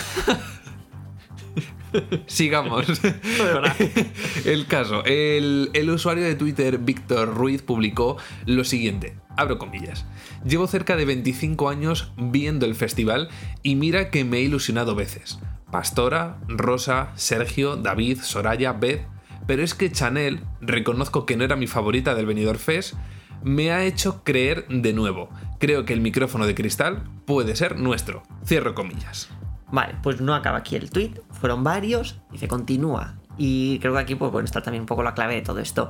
Sigamos. 2.28 2.86
el 4.46 4.68
caso. 4.68 5.04
El, 5.04 5.72
el 5.74 5.90
usuario 5.90 6.26
de 6.26 6.36
Twitter, 6.36 6.78
Víctor 6.78 7.34
Ruiz, 7.34 7.64
publicó 7.64 8.18
lo 8.46 8.64
siguiente. 8.66 9.16
Abro 9.36 9.58
comillas. 9.58 10.06
Llevo 10.46 10.68
cerca 10.68 10.96
de 10.96 11.06
25 11.06 11.70
años 11.70 12.12
viendo 12.18 12.68
el 12.68 12.76
festival 12.76 13.30
y 13.64 13.74
mira 13.74 14.12
que 14.12 14.26
me 14.26 14.38
he 14.38 14.42
ilusionado 14.42 14.94
veces. 14.94 15.40
Pastora, 15.72 16.38
Rosa, 16.48 17.12
Sergio, 17.16 17.75
David, 17.75 18.19
Soraya, 18.22 18.74
Beth. 18.74 19.06
Pero 19.46 19.64
es 19.64 19.74
que 19.74 19.92
Chanel, 19.92 20.42
reconozco 20.62 21.25
que 21.25 21.38
no 21.38 21.44
era 21.44 21.56
mi 21.56 21.68
favorita 21.68 22.16
del 22.16 22.25
Benidorm 22.25 22.60
Fest, 22.60 22.96
me 23.44 23.72
ha 23.72 23.84
hecho 23.84 24.24
creer 24.24 24.68
de 24.68 24.94
nuevo. 24.94 25.30
Creo 25.60 25.86
que 25.86 25.94
el 25.94 26.02
micrófono 26.02 26.46
de 26.46 26.56
cristal 26.56 27.04
puede 27.25 27.56
ser 27.56 27.78
nuestro. 27.78 28.24
Cierro 28.46 28.75
comillas. 28.75 29.30
Vale, 29.72 29.96
pues 30.02 30.22
no 30.22 30.34
acaba 30.34 30.60
aquí 30.60 30.75
el 30.75 30.90
tweet, 30.90 31.22
fueron 31.31 31.64
varios 31.64 32.20
y 32.31 32.38
se 32.38 32.48
continúa. 32.48 33.16
Y 33.38 33.80
creo 33.80 33.94
que 33.94 34.00
aquí 34.00 34.16
pues, 34.16 34.31
bueno, 34.31 34.46
está 34.46 34.62
también 34.62 34.81
un 34.81 34.88
poco 34.88 35.04
la 35.04 35.13
clave 35.13 35.36
de 35.36 35.42
todo 35.42 35.60
esto. 35.60 35.90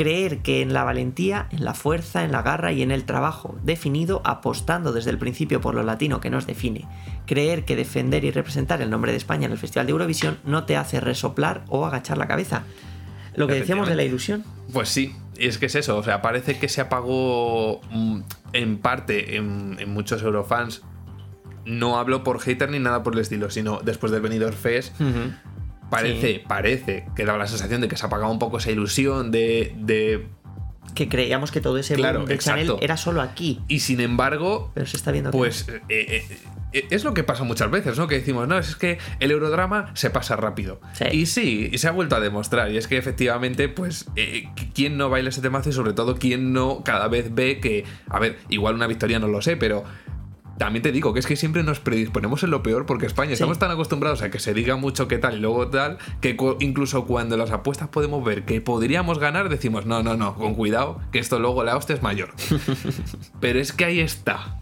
Creer 0.00 0.38
que 0.38 0.62
en 0.62 0.72
la 0.72 0.82
valentía, 0.82 1.46
en 1.50 1.62
la 1.62 1.74
fuerza, 1.74 2.24
en 2.24 2.32
la 2.32 2.40
garra 2.40 2.72
y 2.72 2.80
en 2.80 2.90
el 2.90 3.04
trabajo 3.04 3.58
definido, 3.62 4.22
apostando 4.24 4.94
desde 4.94 5.10
el 5.10 5.18
principio 5.18 5.60
por 5.60 5.74
lo 5.74 5.82
latino 5.82 6.20
que 6.20 6.30
nos 6.30 6.46
define. 6.46 6.88
Creer 7.26 7.66
que 7.66 7.76
defender 7.76 8.24
y 8.24 8.30
representar 8.30 8.80
el 8.80 8.88
nombre 8.88 9.12
de 9.12 9.18
España 9.18 9.44
en 9.44 9.52
el 9.52 9.58
Festival 9.58 9.84
de 9.84 9.92
Eurovisión 9.92 10.38
no 10.42 10.64
te 10.64 10.78
hace 10.78 11.00
resoplar 11.00 11.66
o 11.68 11.84
agachar 11.84 12.16
la 12.16 12.26
cabeza. 12.26 12.62
Lo 13.34 13.46
que 13.46 13.52
decíamos 13.52 13.90
de 13.90 13.94
la 13.94 14.02
ilusión. 14.02 14.42
Pues 14.72 14.88
sí, 14.88 15.14
y 15.36 15.48
es 15.48 15.58
que 15.58 15.66
es 15.66 15.74
eso, 15.74 15.98
o 15.98 16.02
sea, 16.02 16.22
parece 16.22 16.58
que 16.58 16.70
se 16.70 16.80
apagó 16.80 17.82
mm, 17.90 18.20
en 18.54 18.78
parte 18.78 19.36
en, 19.36 19.76
en 19.80 19.92
muchos 19.92 20.22
eurofans. 20.22 20.80
No 21.66 21.98
hablo 21.98 22.24
por 22.24 22.40
hater 22.40 22.70
ni 22.70 22.78
nada 22.78 23.02
por 23.02 23.12
el 23.12 23.18
estilo, 23.18 23.50
sino 23.50 23.80
después 23.84 24.12
del 24.12 24.22
Benidorm 24.22 24.56
Fest, 24.56 24.98
parece, 25.90 26.34
Sí. 26.34 26.42
parece 26.46 27.06
que 27.16 27.24
daba 27.24 27.38
la 27.38 27.46
sensación 27.46 27.80
de 27.80 27.88
que 27.88 27.96
se 27.96 28.06
apagaba 28.06 28.30
un 28.30 28.38
poco 28.38 28.58
esa 28.58 28.70
ilusión 28.70 29.30
de, 29.30 29.74
de- 29.76 30.26
Que 30.94 31.08
creíamos 31.08 31.50
que 31.52 31.60
todo 31.60 31.78
ese 31.78 31.94
Claro, 31.94 32.20
boom 32.20 32.28
de 32.28 32.38
Chanel 32.38 32.72
era 32.80 32.96
solo 32.96 33.20
aquí. 33.22 33.60
Y 33.68 33.80
sin 33.80 34.00
embargo, 34.00 34.70
Pero 34.74 34.86
se 34.86 34.96
está 34.96 35.12
viendo 35.12 35.30
Pues 35.30 35.68
eh, 35.68 35.80
eh, 35.88 36.24
eh, 36.72 36.86
es 36.90 37.04
lo 37.04 37.14
que 37.14 37.22
pasa 37.24 37.44
muchas 37.44 37.70
veces, 37.70 37.98
¿no? 37.98 38.06
Que 38.08 38.16
decimos, 38.16 38.46
no, 38.48 38.58
es 38.58 38.76
que 38.76 38.98
el 39.20 39.30
eurodrama 39.30 39.90
se 39.94 40.10
pasa 40.10 40.36
rápido. 40.36 40.80
Sí. 40.94 41.04
Y 41.12 41.26
sí, 41.26 41.68
y 41.72 41.78
se 41.78 41.88
ha 41.88 41.90
vuelto 41.92 42.14
a 42.16 42.20
demostrar. 42.20 42.70
Y 42.72 42.76
es 42.76 42.86
que 42.88 42.96
efectivamente, 42.96 43.68
pues, 43.68 44.06
eh, 44.16 44.48
¿quién 44.74 44.96
no 44.96 45.10
baila 45.10 45.28
ese 45.30 45.42
temazo? 45.42 45.68
Y 45.70 45.72
sobre 45.72 45.92
todo, 45.92 46.16
¿quién 46.16 46.52
no 46.52 46.82
cada 46.84 47.08
vez 47.08 47.34
ve 47.34 47.58
que, 47.60 47.84
a 48.08 48.18
ver, 48.20 48.38
igual 48.48 48.74
una 48.76 48.86
victoria 48.86 49.18
no 49.18 49.28
lo 49.28 49.42
sé, 49.42 49.56
pero... 49.56 49.84
También 50.60 50.82
te 50.82 50.92
digo 50.92 51.14
que 51.14 51.20
es 51.20 51.26
que 51.26 51.36
siempre 51.36 51.62
nos 51.62 51.80
predisponemos 51.80 52.42
en 52.42 52.50
lo 52.50 52.62
peor 52.62 52.84
porque 52.84 53.06
España 53.06 53.32
estamos 53.32 53.58
tan 53.58 53.70
acostumbrados 53.70 54.20
a 54.20 54.30
que 54.30 54.38
se 54.38 54.52
diga 54.52 54.76
mucho 54.76 55.08
que 55.08 55.16
tal 55.16 55.38
y 55.38 55.40
luego 55.40 55.68
tal, 55.68 55.96
que 56.20 56.36
cu- 56.36 56.56
incluso 56.60 57.06
cuando 57.06 57.38
las 57.38 57.50
apuestas 57.50 57.88
podemos 57.88 58.22
ver 58.22 58.44
que 58.44 58.60
podríamos 58.60 59.18
ganar, 59.18 59.48
decimos, 59.48 59.86
no, 59.86 60.02
no, 60.02 60.18
no, 60.18 60.34
con 60.34 60.54
cuidado, 60.54 61.00
que 61.12 61.18
esto 61.18 61.38
luego 61.38 61.64
la 61.64 61.78
hostia 61.78 61.94
es 61.96 62.02
mayor. 62.02 62.34
Pero 63.40 63.58
es 63.58 63.72
que 63.72 63.86
ahí 63.86 64.00
está. 64.00 64.60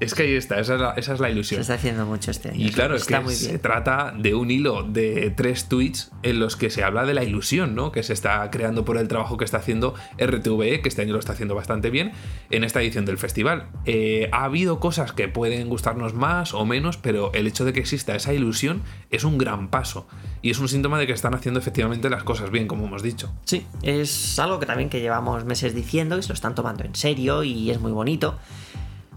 Es 0.00 0.14
que 0.14 0.22
ahí 0.22 0.34
está, 0.34 0.60
esa 0.60 0.74
es 0.74 0.80
la, 0.80 0.90
esa 0.92 1.14
es 1.14 1.20
la 1.20 1.26
se 1.26 1.32
ilusión. 1.32 1.60
está 1.60 1.74
haciendo 1.74 2.06
mucho 2.06 2.30
este 2.30 2.50
año. 2.50 2.66
Y 2.66 2.70
claro, 2.70 2.94
es 2.94 3.04
que 3.04 3.18
muy 3.18 3.34
se 3.34 3.58
trata 3.58 4.14
de 4.16 4.34
un 4.34 4.50
hilo 4.50 4.84
de 4.84 5.32
tres 5.36 5.68
tweets 5.68 6.10
en 6.22 6.38
los 6.38 6.56
que 6.56 6.70
se 6.70 6.84
habla 6.84 7.04
de 7.04 7.14
la 7.14 7.24
ilusión, 7.24 7.74
¿no? 7.74 7.90
Que 7.90 8.02
se 8.02 8.12
está 8.12 8.48
creando 8.50 8.84
por 8.84 8.96
el 8.96 9.08
trabajo 9.08 9.36
que 9.36 9.44
está 9.44 9.58
haciendo 9.58 9.94
RTVE, 10.18 10.80
que 10.82 10.88
este 10.88 11.02
año 11.02 11.14
lo 11.14 11.18
está 11.18 11.32
haciendo 11.32 11.54
bastante 11.54 11.90
bien, 11.90 12.12
en 12.50 12.64
esta 12.64 12.80
edición 12.80 13.04
del 13.04 13.18
festival. 13.18 13.68
Eh, 13.86 14.28
ha 14.32 14.44
habido 14.44 14.78
cosas 14.78 15.12
que 15.12 15.28
pueden 15.28 15.68
gustarnos 15.68 16.14
más 16.14 16.54
o 16.54 16.64
menos, 16.64 16.96
pero 16.96 17.32
el 17.34 17.46
hecho 17.46 17.64
de 17.64 17.72
que 17.72 17.80
exista 17.80 18.14
esa 18.14 18.32
ilusión 18.32 18.82
es 19.10 19.24
un 19.24 19.36
gran 19.36 19.68
paso. 19.68 20.06
Y 20.42 20.50
es 20.50 20.60
un 20.60 20.68
síntoma 20.68 21.00
de 21.00 21.08
que 21.08 21.12
están 21.12 21.34
haciendo 21.34 21.58
efectivamente 21.58 22.08
las 22.08 22.22
cosas 22.22 22.50
bien, 22.52 22.68
como 22.68 22.86
hemos 22.86 23.02
dicho. 23.02 23.32
Sí, 23.44 23.66
es 23.82 24.38
algo 24.38 24.60
que 24.60 24.66
también 24.66 24.88
que 24.88 25.00
llevamos 25.00 25.44
meses 25.44 25.74
diciendo, 25.74 26.14
que 26.14 26.22
se 26.22 26.28
lo 26.28 26.34
están 26.34 26.54
tomando 26.54 26.84
en 26.84 26.94
serio 26.94 27.42
y 27.42 27.70
es 27.70 27.80
muy 27.80 27.90
bonito. 27.90 28.38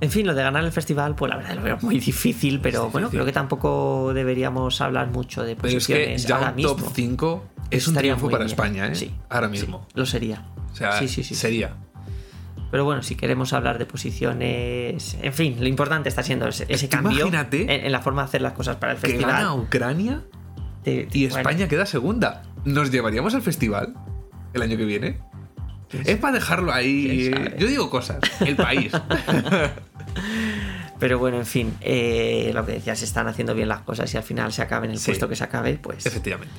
En 0.01 0.09
fin, 0.09 0.25
lo 0.25 0.33
de 0.33 0.41
ganar 0.43 0.63
el 0.63 0.71
festival, 0.71 1.15
pues 1.15 1.29
la 1.29 1.37
verdad 1.37 1.55
lo 1.55 1.61
veo 1.61 1.77
muy 1.81 1.99
difícil, 1.99 2.59
pero 2.59 2.89
bueno, 2.89 3.09
creo 3.11 3.23
que 3.23 3.31
tampoco 3.31 4.11
deberíamos 4.13 4.81
hablar 4.81 5.07
mucho 5.11 5.43
de 5.43 5.55
Pero 5.55 5.67
es 5.77 5.85
que 5.87 5.93
posiciones 5.93 6.23
ya 6.25 6.35
ahora 6.37 6.49
un 6.49 6.55
mismo. 6.55 6.75
top 6.75 6.91
5 6.93 7.43
es 7.69 7.87
un 7.87 7.93
triunfo 7.95 8.25
para 8.29 8.43
bien. 8.45 8.47
España, 8.51 8.87
¿eh? 8.87 8.95
Sí. 8.95 9.13
Ahora 9.29 9.47
Sí, 9.47 9.51
mismo. 9.53 9.87
lo 9.93 10.05
sería. 10.07 10.43
O 10.71 10.75
sea, 10.75 10.97
sí, 10.99 11.07
sí, 11.07 11.23
sí, 11.23 11.35
sería. 11.35 11.75
Pero 12.71 12.83
bueno, 12.85 13.03
si 13.03 13.15
queremos 13.15 13.53
hablar 13.53 13.77
de 13.77 13.85
posiciones. 13.85 15.17
En 15.21 15.33
fin, 15.33 15.57
lo 15.59 15.67
importante 15.67 16.09
está 16.09 16.23
siendo 16.23 16.47
ese, 16.47 16.65
cambio 16.89 17.11
imagínate 17.27 17.63
en, 17.63 17.85
en 17.85 17.91
la 17.91 17.99
forma 18.01 18.23
de 18.23 18.25
hacer 18.29 18.41
las 18.41 18.53
cosas 18.53 18.77
para 18.77 18.93
el 18.93 18.97
Que 18.97 19.07
festival. 19.07 19.31
gana 19.35 19.53
Ucrania 19.53 20.21
Te- 20.83 21.07
y 21.11 21.27
bueno, 21.27 21.37
España 21.37 21.67
queda 21.67 21.85
segunda. 21.85 22.43
¿Nos 22.65 22.89
llevaríamos 22.89 23.35
al 23.35 23.41
festival 23.43 23.93
el 24.53 24.61
año 24.61 24.77
que 24.77 24.85
viene? 24.85 25.19
Es 26.05 26.17
para 26.17 26.35
dejarlo 26.35 26.71
ahí. 26.73 27.31
sabe? 27.33 27.55
Yo 27.57 27.67
digo 27.67 27.89
cosas. 27.89 28.19
El 28.41 28.55
país. 28.55 28.91
Pero 30.99 31.17
bueno, 31.17 31.37
en 31.37 31.45
fin, 31.45 31.73
eh, 31.81 32.51
lo 32.53 32.65
que 32.65 32.73
decías, 32.73 32.99
se 32.99 33.05
están 33.05 33.27
haciendo 33.27 33.55
bien 33.55 33.67
las 33.67 33.81
cosas 33.81 34.13
y 34.13 34.17
al 34.17 34.23
final 34.23 34.53
se 34.53 34.61
acabe 34.61 34.85
en 34.85 34.91
el 34.93 34.99
Sí. 34.99 35.07
puesto 35.07 35.27
que 35.27 35.35
se 35.35 35.43
acabe, 35.43 35.79
pues 35.81 36.05
Efectivamente. 36.05 36.53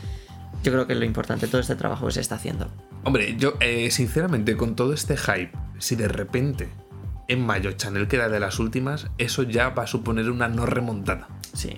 yo 0.64 0.72
creo 0.72 0.86
que 0.86 0.94
es 0.94 0.98
lo 0.98 1.04
importante, 1.04 1.46
todo 1.46 1.60
este 1.60 1.76
trabajo 1.76 2.06
que 2.06 2.12
se 2.14 2.20
está 2.20 2.34
haciendo. 2.34 2.68
Hombre, 3.04 3.36
yo 3.38 3.54
eh, 3.60 3.90
sinceramente 3.92 4.56
con 4.56 4.74
todo 4.74 4.94
este 4.94 5.16
hype, 5.16 5.52
si 5.78 5.94
de 5.94 6.08
repente 6.08 6.68
en 7.28 7.46
mayo 7.46 7.70
Chanel 7.72 8.08
queda 8.08 8.28
de 8.28 8.40
las 8.40 8.58
últimas, 8.58 9.06
eso 9.16 9.44
ya 9.44 9.68
va 9.68 9.84
a 9.84 9.86
suponer 9.86 10.28
una 10.28 10.48
no 10.48 10.66
remontada. 10.66 11.28
Sí. 11.54 11.76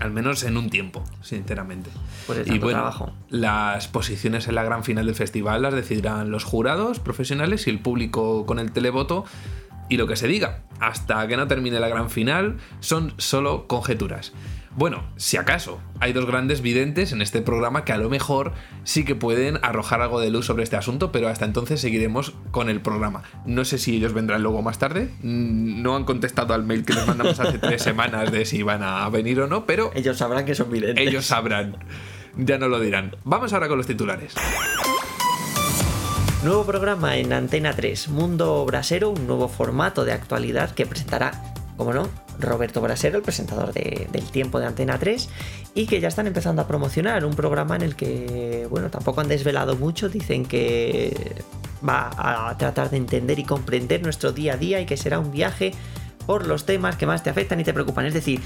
Al 0.00 0.10
menos 0.10 0.42
en 0.42 0.56
un 0.56 0.70
tiempo, 0.70 1.04
sinceramente. 1.22 1.90
Por 2.26 2.36
el 2.36 2.52
y 2.52 2.58
bueno, 2.58 2.80
trabajo. 2.80 3.12
las 3.28 3.86
posiciones 3.88 4.48
en 4.48 4.56
la 4.56 4.64
gran 4.64 4.82
final 4.84 5.06
del 5.06 5.14
festival 5.14 5.62
las 5.62 5.74
decidirán 5.74 6.30
los 6.30 6.44
jurados 6.44 6.98
profesionales 6.98 7.66
y 7.66 7.70
el 7.70 7.78
público 7.78 8.44
con 8.44 8.58
el 8.58 8.72
televoto. 8.72 9.24
Y 9.88 9.98
lo 9.98 10.06
que 10.06 10.16
se 10.16 10.26
diga, 10.26 10.62
hasta 10.80 11.26
que 11.28 11.36
no 11.36 11.46
termine 11.46 11.78
la 11.78 11.88
gran 11.88 12.10
final, 12.10 12.56
son 12.80 13.12
solo 13.18 13.66
conjeturas. 13.66 14.32
Bueno, 14.76 15.04
si 15.16 15.36
acaso, 15.36 15.80
hay 16.00 16.12
dos 16.12 16.26
grandes 16.26 16.60
videntes 16.60 17.12
en 17.12 17.22
este 17.22 17.40
programa 17.42 17.84
que 17.84 17.92
a 17.92 17.96
lo 17.96 18.10
mejor 18.10 18.52
sí 18.82 19.04
que 19.04 19.14
pueden 19.14 19.60
arrojar 19.62 20.00
algo 20.00 20.20
de 20.20 20.30
luz 20.30 20.46
sobre 20.46 20.64
este 20.64 20.74
asunto, 20.76 21.12
pero 21.12 21.28
hasta 21.28 21.44
entonces 21.44 21.80
seguiremos 21.80 22.34
con 22.50 22.68
el 22.68 22.80
programa. 22.80 23.22
No 23.46 23.64
sé 23.64 23.78
si 23.78 23.96
ellos 23.96 24.12
vendrán 24.14 24.42
luego 24.42 24.62
más 24.62 24.80
tarde, 24.80 25.10
mm, 25.22 25.80
no 25.80 25.94
han 25.94 26.02
contestado 26.04 26.54
al 26.54 26.64
mail 26.64 26.84
que 26.84 26.92
les 26.92 27.06
mandamos 27.06 27.38
hace 27.38 27.58
tres 27.60 27.82
semanas 27.84 28.32
de 28.32 28.44
si 28.44 28.64
van 28.64 28.82
a 28.82 29.08
venir 29.10 29.40
o 29.40 29.46
no, 29.46 29.64
pero 29.64 29.92
Ellos 29.94 30.16
sabrán 30.18 30.44
que 30.44 30.56
son 30.56 30.70
videntes. 30.72 31.06
ellos 31.06 31.24
sabrán. 31.24 31.76
Ya 32.36 32.58
no 32.58 32.66
lo 32.66 32.80
dirán. 32.80 33.14
Vamos 33.22 33.52
ahora 33.52 33.68
con 33.68 33.78
los 33.78 33.86
titulares. 33.86 34.34
Nuevo 36.42 36.66
programa 36.66 37.16
en 37.16 37.32
Antena 37.32 37.74
3, 37.74 38.08
Mundo 38.08 38.64
Brasero, 38.66 39.10
un 39.10 39.26
nuevo 39.28 39.48
formato 39.48 40.04
de 40.04 40.12
actualidad 40.12 40.72
que 40.74 40.84
presentará, 40.84 41.54
como 41.76 41.92
no, 41.92 42.08
Roberto 42.38 42.80
Brasero, 42.80 43.16
el 43.18 43.22
presentador 43.22 43.72
de- 43.72 44.08
del 44.12 44.24
tiempo 44.30 44.60
de 44.60 44.66
Antena 44.66 44.98
3, 44.98 45.28
y 45.74 45.86
que 45.86 46.00
ya 46.00 46.08
están 46.08 46.26
empezando 46.26 46.62
a 46.62 46.66
promocionar 46.68 47.24
un 47.24 47.34
programa 47.34 47.76
en 47.76 47.82
el 47.82 47.96
que, 47.96 48.66
bueno, 48.70 48.90
tampoco 48.90 49.20
han 49.20 49.28
desvelado 49.28 49.76
mucho, 49.76 50.08
dicen 50.08 50.44
que 50.46 51.34
va 51.86 52.10
a 52.16 52.56
tratar 52.58 52.90
de 52.90 52.96
entender 52.96 53.38
y 53.38 53.44
comprender 53.44 54.02
nuestro 54.02 54.32
día 54.32 54.54
a 54.54 54.56
día 54.56 54.80
y 54.80 54.86
que 54.86 54.96
será 54.96 55.18
un 55.18 55.30
viaje 55.32 55.72
por 56.26 56.46
los 56.46 56.64
temas 56.64 56.96
que 56.96 57.06
más 57.06 57.22
te 57.22 57.30
afectan 57.30 57.60
y 57.60 57.64
te 57.64 57.74
preocupan, 57.74 58.06
es 58.06 58.14
decir, 58.14 58.40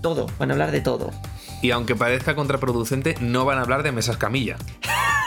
todo, 0.00 0.26
van 0.38 0.50
a 0.50 0.54
hablar 0.54 0.70
de 0.70 0.80
todo. 0.80 1.10
Y 1.62 1.72
aunque 1.72 1.94
parezca 1.94 2.34
contraproducente, 2.34 3.16
no 3.20 3.44
van 3.44 3.58
a 3.58 3.62
hablar 3.62 3.82
de 3.82 3.92
mesas 3.92 4.16
camilla. 4.16 4.56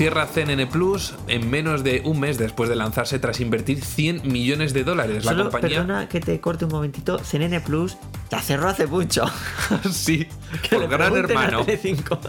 Cierra 0.00 0.26
CNN 0.26 0.66
Plus 0.66 1.12
en 1.28 1.50
menos 1.50 1.84
de 1.84 2.00
un 2.06 2.20
mes 2.20 2.38
después 2.38 2.70
de 2.70 2.74
lanzarse 2.74 3.18
tras 3.18 3.38
invertir 3.38 3.84
100 3.84 4.22
millones 4.32 4.72
de 4.72 4.82
dólares. 4.82 5.26
La 5.26 5.32
Solo, 5.32 5.50
compañía. 5.50 5.80
perdona 5.80 6.08
que 6.08 6.20
te 6.20 6.40
corte 6.40 6.64
un 6.64 6.70
momentito, 6.70 7.18
CNN 7.18 7.60
Plus 7.60 7.98
ya 8.30 8.40
cerró 8.40 8.70
hace 8.70 8.86
mucho. 8.86 9.26
sí, 9.92 10.26
Que 10.62 10.76
por 10.76 10.88
gran 10.88 11.14
hermano. 11.14 11.66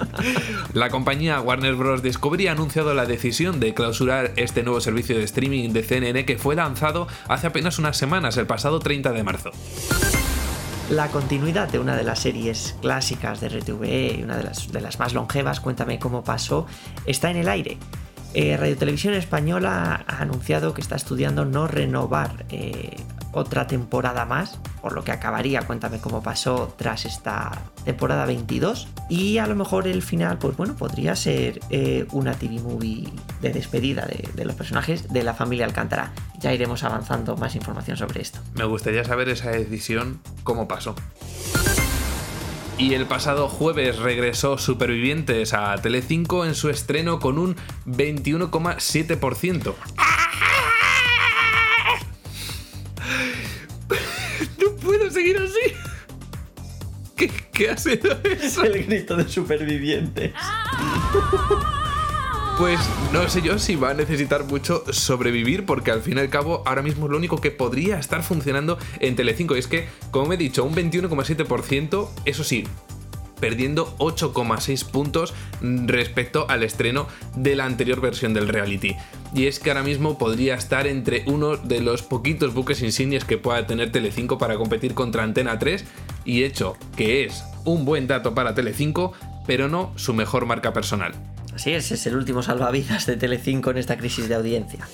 La 0.74 0.90
compañía 0.90 1.40
Warner 1.40 1.76
Bros. 1.76 2.04
Discovery 2.04 2.48
ha 2.48 2.52
anunciado 2.52 2.94
la 2.94 3.06
decisión 3.06 3.62
de 3.62 3.74
clausurar 3.74 4.34
este 4.36 4.64
nuevo 4.64 4.82
servicio 4.82 5.18
de 5.18 5.24
streaming 5.24 5.70
de 5.70 5.84
CNN 5.84 6.26
que 6.26 6.38
fue 6.38 6.56
lanzado 6.56 7.08
hace 7.30 7.48
apenas 7.48 7.80
unas 7.80 7.96
semanas, 7.96 8.36
el 8.36 8.48
pasado 8.48 8.80
30 8.80 9.14
de 9.14 9.24
marzo. 9.24 9.52
La 10.92 11.08
continuidad 11.08 11.70
de 11.70 11.80
una 11.80 11.96
de 11.96 12.04
las 12.04 12.20
series 12.20 12.76
clásicas 12.82 13.40
de 13.40 13.48
RTV 13.48 14.18
y 14.20 14.24
una 14.24 14.36
de 14.36 14.44
las, 14.44 14.70
de 14.70 14.82
más 15.00 15.14
longevas, 15.14 15.62
Cuéntame 15.62 16.00
cómo 16.00 16.22
pasó, 16.22 16.66
está 17.06 17.32
en 17.32 17.38
el 17.38 17.48
aire. 17.48 17.78
Eh, 18.34 18.58
Radio 18.58 18.76
Televisión 18.76 19.14
Española 19.14 20.04
ha 20.06 20.22
anunciado 20.22 20.74
que 20.74 20.82
está 20.82 20.98
estudiando 20.98 21.46
no 21.46 21.66
renovar 21.66 22.46
eh, 22.50 22.98
otra 23.34 23.68
temporada 23.68 24.26
más, 24.26 24.60
por 24.82 24.94
lo 24.94 25.04
que 25.04 25.12
acabaría 25.12 25.62
Cuéntame 25.62 26.00
cómo 26.00 26.22
pasó 26.22 26.74
tras 26.78 27.06
esta 27.06 27.62
temporada 27.86 28.26
22. 28.26 28.88
Y 29.10 29.38
a 29.38 29.48
lo 29.48 29.56
mejor 29.56 29.88
el 29.88 30.02
final, 30.02 30.38
pues 30.38 30.56
bueno, 30.58 30.76
podría 30.76 31.16
ser 31.16 31.60
eh, 31.70 32.06
una 32.12 32.34
TV 32.34 32.60
movie 32.60 33.08
de 33.42 33.52
despedida 33.52 34.06
de, 34.06 34.46
los 34.46 34.56
personajes 34.56 35.12
de 35.12 35.24
la 35.24 35.34
familia 35.34 35.66
Alcántara. 35.66 36.12
Ya 36.40 36.54
iremos 36.54 36.84
avanzando 36.84 37.38
más 37.38 37.56
información 37.56 37.98
sobre 37.98 38.22
esto. 38.22 38.40
Me 38.54 38.66
gustaría 38.66 39.04
saber 39.04 39.30
esa 39.30 39.52
decisión 39.52 40.20
cómo 40.44 40.68
pasó. 40.68 40.96
Y 42.78 42.94
el 42.96 43.06
pasado 43.06 43.48
jueves 43.48 44.00
regresó 44.00 44.58
Supervivientes 44.58 45.54
a 45.54 45.76
Telecinco 45.78 46.46
en 46.46 46.56
su 46.56 46.70
estreno 46.70 47.20
con 47.20 47.38
un 47.38 47.56
21,7%. 47.86 49.76
No 54.62 54.76
puedo 54.76 55.10
seguir 55.10 55.38
así. 55.38 55.74
¿Qué, 57.16 57.32
qué 57.54 57.70
ha 57.70 57.78
sido 57.78 58.18
eso? 58.24 58.64
El 58.64 58.86
grito 58.86 59.16
de 59.16 59.28
superviviente. 59.28 60.34
Pues 62.58 62.80
no 63.12 63.28
sé 63.28 63.42
yo 63.42 63.58
si 63.58 63.76
va 63.76 63.90
a 63.90 63.94
necesitar 63.96 64.44
mucho 64.44 64.84
sobrevivir 64.92 65.66
porque 65.66 65.90
al 65.90 66.04
fin 66.04 66.18
y 66.18 66.20
al 66.20 66.30
cabo 66.30 66.62
ahora 66.68 66.84
mismo 66.84 67.06
es 67.06 67.12
lo 67.12 67.18
único 67.18 67.42
que 67.42 67.50
podría 67.50 67.98
estar 67.98 68.22
funcionando 68.22 68.78
en 69.00 69.16
Telecinco. 69.16 69.56
Y 69.56 69.60
es 69.60 69.66
que, 69.66 69.88
como 70.12 70.32
he 70.32 70.38
dicho, 70.38 70.64
un 70.64 70.76
21,7%, 70.76 72.10
eso 72.26 72.44
sí, 72.44 72.66
perdiendo 73.42 73.94
8,6 73.98 74.86
puntos 74.86 75.34
respecto 75.62 76.46
al 76.50 76.64
estreno 76.64 77.08
de 77.36 77.58
la 77.58 77.66
anterior 77.66 78.00
versión 78.00 78.34
del 78.34 78.48
reality. 78.48 78.96
Y 79.34 79.48
es 79.48 79.60
que 79.60 79.72
ahora 79.72 79.84
mismo 79.84 80.18
podría 80.18 80.56
estar 80.56 80.88
entre 80.88 81.24
uno 81.26 81.58
de 81.58 81.82
los 81.82 82.04
poquitos 82.04 82.54
buques 82.54 82.82
insignias 82.82 83.26
que 83.26 83.38
pueda 83.38 83.68
tener 83.68 83.92
Telecinco 83.92 84.38
para 84.38 84.58
competir 84.58 84.94
contra 84.94 85.24
Antena 85.24 85.60
3 85.60 85.84
y 86.24 86.44
hecho 86.44 86.78
que 86.96 87.26
es 87.26 87.44
un 87.66 87.84
buen 87.84 88.08
dato 88.08 88.34
para 88.34 88.56
Telecinco, 88.56 89.14
pero 89.46 89.68
no 89.68 89.92
su 89.96 90.14
mejor 90.14 90.46
marca 90.46 90.72
personal. 90.72 91.14
Así 91.54 91.72
es, 91.72 91.92
es 91.92 92.06
el 92.08 92.16
último 92.16 92.44
salvavidas 92.44 93.06
de 93.06 93.18
Telecinco 93.18 93.72
en 93.72 93.78
esta 93.78 93.98
crisis 93.98 94.30
de 94.30 94.36
audiencia. 94.36 94.88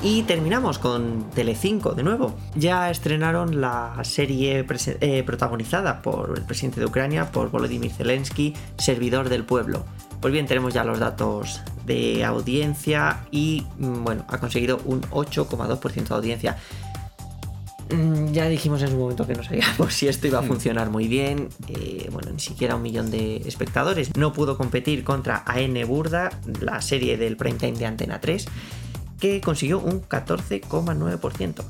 Y 0.00 0.22
terminamos 0.22 0.78
con 0.78 1.28
Telecinco 1.34 1.92
de 1.92 2.04
nuevo. 2.04 2.32
Ya 2.54 2.88
estrenaron 2.90 3.60
la 3.60 3.98
serie 4.04 4.64
eh, 5.00 5.22
protagonizada 5.24 6.02
por 6.02 6.34
el 6.38 6.44
presidente 6.44 6.78
de 6.78 6.86
Ucrania, 6.86 7.32
por 7.32 7.50
Volodymyr 7.50 7.90
Zelensky, 7.92 8.54
Servidor 8.78 9.28
del 9.28 9.44
Pueblo. 9.44 9.84
Pues 10.20 10.32
bien, 10.32 10.46
tenemos 10.46 10.72
ya 10.72 10.84
los 10.84 11.00
datos 11.00 11.62
de 11.84 12.24
audiencia 12.24 13.24
y 13.32 13.66
mm, 13.78 14.04
bueno, 14.04 14.24
ha 14.28 14.38
conseguido 14.38 14.80
un 14.84 15.00
8,2% 15.02 16.08
de 16.08 16.14
audiencia. 16.14 16.56
Mm, 17.92 18.32
Ya 18.32 18.48
dijimos 18.48 18.82
en 18.82 18.88
su 18.90 18.96
momento 18.96 19.26
que 19.26 19.34
no 19.34 19.42
sabíamos 19.42 19.92
si 19.94 20.06
esto 20.06 20.28
iba 20.28 20.38
a 20.38 20.42
funcionar 20.42 20.90
muy 20.90 21.08
bien. 21.08 21.48
eh, 21.68 22.08
bueno, 22.12 22.30
ni 22.30 22.38
siquiera 22.40 22.76
un 22.76 22.82
millón 22.82 23.10
de 23.10 23.38
espectadores. 23.46 24.14
No 24.16 24.32
pudo 24.32 24.56
competir 24.56 25.02
contra 25.02 25.42
AN 25.44 25.74
Burda, 25.88 26.30
la 26.60 26.80
serie 26.82 27.16
del 27.16 27.36
prime 27.36 27.58
time 27.58 27.72
de 27.78 27.86
Antena 27.86 28.20
3, 28.20 28.46
que 29.20 29.40
consiguió 29.40 29.80
un 29.80 30.02
14,9%. 30.02 31.64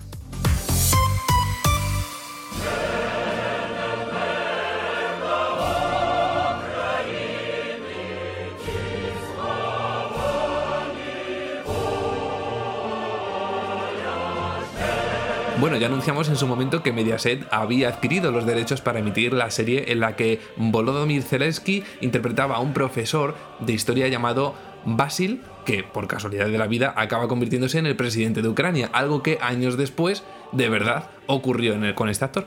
Bueno, 15.61 15.77
ya 15.77 15.89
anunciamos 15.89 16.29
en 16.29 16.37
su 16.37 16.47
momento 16.47 16.85
que 16.85 16.93
Mediaset 16.93 17.45
había 17.51 17.89
adquirido 17.89 18.31
los 18.31 18.47
derechos 18.47 18.81
para 18.81 19.01
emitir 19.01 19.33
la 19.33 19.51
serie 19.51 19.91
en 19.91 19.99
la 19.99 20.15
que 20.15 20.41
Volodymyr 20.57 21.25
Zelensky 21.25 21.83
interpretaba 22.01 22.57
a 22.57 22.61
un 22.61 22.73
profesor 22.73 23.35
de 23.59 23.73
historia 23.73 24.07
llamado 24.07 24.55
Basil, 24.85 25.43
que 25.69 25.85
por 25.85 26.07
casualidad 26.07 26.47
de 26.47 26.57
la 26.57 26.67
vida 26.67 26.95
acaba 26.97 27.29
convirtiéndose 27.29 27.79
en 27.79 27.85
el 27.85 27.95
presidente 27.95 28.41
de 28.41 28.49
Ucrania, 28.49 28.89
algo 28.95 29.23
que 29.23 29.37
años 29.43 29.77
después 29.77 30.25
de 30.51 30.71
verdad 30.71 31.11
ocurrió 31.27 31.75
en 31.75 31.85
el- 31.85 31.95
con 31.95 32.09
este 32.09 32.25
actor. 32.25 32.47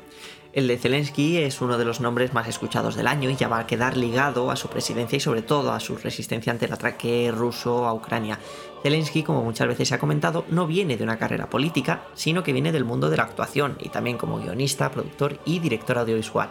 El 0.54 0.68
de 0.68 0.80
Zelensky 0.80 1.38
es 1.38 1.62
uno 1.62 1.78
de 1.78 1.86
los 1.86 2.02
nombres 2.02 2.34
más 2.34 2.48
escuchados 2.48 2.96
del 2.96 3.06
año 3.06 3.30
y 3.30 3.36
ya 3.36 3.48
va 3.48 3.60
a 3.60 3.68
quedar 3.68 3.96
ligado 3.96 4.50
a 4.50 4.56
su 4.56 4.70
presidencia 4.70 5.18
y 5.18 5.20
sobre 5.20 5.44
todo 5.44 5.72
a 5.72 5.80
su 5.80 5.98
resistencia 5.98 6.52
ante 6.52 6.66
el 6.66 6.74
ataque 6.74 7.32
ruso 7.32 7.86
a 7.86 7.94
Ucrania. 7.94 8.40
Zelensky, 8.82 9.22
como 9.22 9.44
muchas 9.44 9.68
veces 9.68 9.90
se 9.90 9.94
ha 9.96 10.00
comentado, 10.00 10.44
no 10.50 10.66
viene 10.66 10.98
de 10.98 11.04
una 11.04 11.20
carrera 11.20 11.48
política, 11.48 12.02
sino 12.16 12.42
que 12.42 12.54
viene 12.54 12.72
del 12.72 12.86
mundo 12.86 13.12
de 13.12 13.18
la 13.18 13.24
actuación 13.24 13.78
y 13.80 13.90
también 13.90 14.18
como 14.18 14.40
guionista, 14.40 14.90
productor 14.90 15.38
y 15.46 15.60
director 15.60 16.00
audiovisual. 16.00 16.50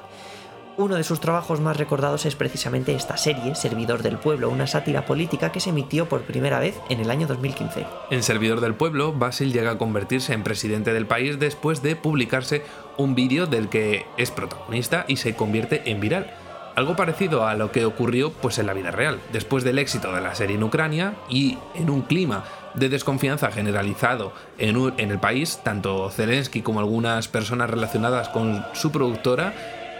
Uno 0.81 0.97
de 0.97 1.05
sus 1.05 1.21
trabajos 1.21 1.61
más 1.61 1.77
recordados 1.77 2.25
es 2.25 2.37
precisamente 2.37 2.95
esta 2.95 3.19
serie, 3.19 3.55
Servidor 3.55 4.03
del 4.03 4.17
Pueblo, 4.17 4.49
una 4.49 4.67
sátira 4.67 5.05
política 5.05 5.53
que 5.53 5.61
se 5.61 5.69
emitió 5.69 6.09
por 6.09 6.23
primera 6.23 6.59
vez 6.59 6.75
en 6.89 7.01
el 7.01 7.11
año 7.11 7.27
2015. 7.27 7.87
En 8.09 8.23
Servidor 8.23 8.63
del 8.63 8.73
Pueblo, 8.73 9.13
Basil 9.13 9.53
llega 9.53 9.73
a 9.73 9.77
convertirse 9.77 10.33
en 10.33 10.43
presidente 10.43 10.95
del 10.95 11.05
país 11.05 11.39
después 11.39 11.83
de 11.83 11.97
publicarse 11.97 12.63
un 12.97 13.15
vídeo 13.15 13.47
del 13.47 13.69
que 13.69 14.07
es 14.17 14.31
protagonista 14.31 15.05
y 15.07 15.19
se 15.19 15.35
convierte 15.35 15.83
en 15.91 16.01
viral. 16.01 16.33
Algo 16.77 16.97
parecido 16.97 17.47
a 17.47 17.55
lo 17.57 17.73
que 17.73 17.85
ocurrió 17.85 18.33
pues 18.33 18.59
en 18.59 18.65
la 18.65 18.73
vida 18.73 18.91
real, 18.91 19.21
después 19.35 19.65
del 19.65 19.79
éxito 19.79 20.15
de 20.15 20.23
la 20.23 20.35
serie 20.35 20.57
en 20.57 20.63
Ucrania 20.63 21.13
y 21.29 21.59
en 21.75 21.91
un 21.91 22.01
clima 22.01 22.45
de 22.73 22.89
desconfianza 22.89 23.51
generalizado 23.51 24.33
en, 24.57 24.95
en 24.97 25.11
el 25.11 25.19
país, 25.19 25.61
tanto 25.63 26.09
Zelensky 26.09 26.63
como 26.63 26.81
algunas 26.81 27.29
personas 27.29 27.69
relacionadas 27.69 28.31
con 28.31 28.65
su 28.73 28.91
productora 28.91 29.53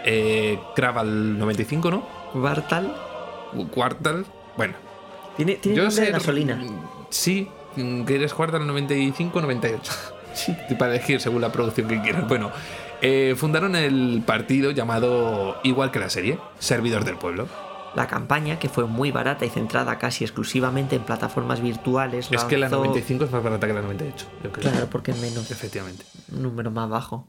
eh, 0.05 0.59
Kraval 0.75 1.37
95, 1.39 1.91
¿no? 1.91 2.03
Bartal. 2.33 2.95
Quartal. 3.71 4.25
Bueno. 4.57 4.73
Tiene, 5.37 5.55
tiene 5.55 5.77
Yo 5.77 5.83
nombre 5.85 6.05
de 6.05 6.11
gasolina. 6.11 6.61
Sí, 7.09 7.49
que 7.75 8.15
eres 8.15 8.33
Quartal 8.33 8.65
95, 8.67 9.41
98. 9.41 9.91
Sí, 10.33 10.55
para 10.79 10.95
elegir 10.95 11.19
según 11.19 11.41
la 11.41 11.51
producción 11.51 11.89
que 11.89 12.01
quieras. 12.01 12.25
Bueno, 12.27 12.51
eh, 13.01 13.35
fundaron 13.37 13.75
el 13.75 14.23
partido 14.25 14.71
llamado, 14.71 15.57
igual 15.63 15.91
que 15.91 15.99
la 15.99 16.09
serie, 16.09 16.39
Servidor 16.57 17.03
del 17.03 17.17
Pueblo. 17.17 17.47
La 17.95 18.07
campaña, 18.07 18.57
que 18.57 18.69
fue 18.69 18.85
muy 18.85 19.11
barata 19.11 19.43
y 19.43 19.49
centrada 19.49 19.99
casi 19.99 20.23
exclusivamente 20.23 20.95
en 20.95 21.03
plataformas 21.03 21.61
virtuales, 21.61 22.29
Es 22.31 22.45
que 22.45 22.55
la 22.57 22.67
lanzó- 22.69 22.77
95 22.79 23.25
es 23.25 23.31
más 23.31 23.43
barata 23.43 23.67
que 23.67 23.73
la 23.73 23.81
98, 23.81 24.25
yo 24.41 24.51
creo. 24.53 24.71
Claro, 24.71 24.87
porque 24.89 25.11
es 25.11 25.19
menos. 25.19 25.51
Efectivamente. 25.51 26.05
un 26.31 26.43
número 26.43 26.71
más 26.71 26.87
bajo. 26.89 27.27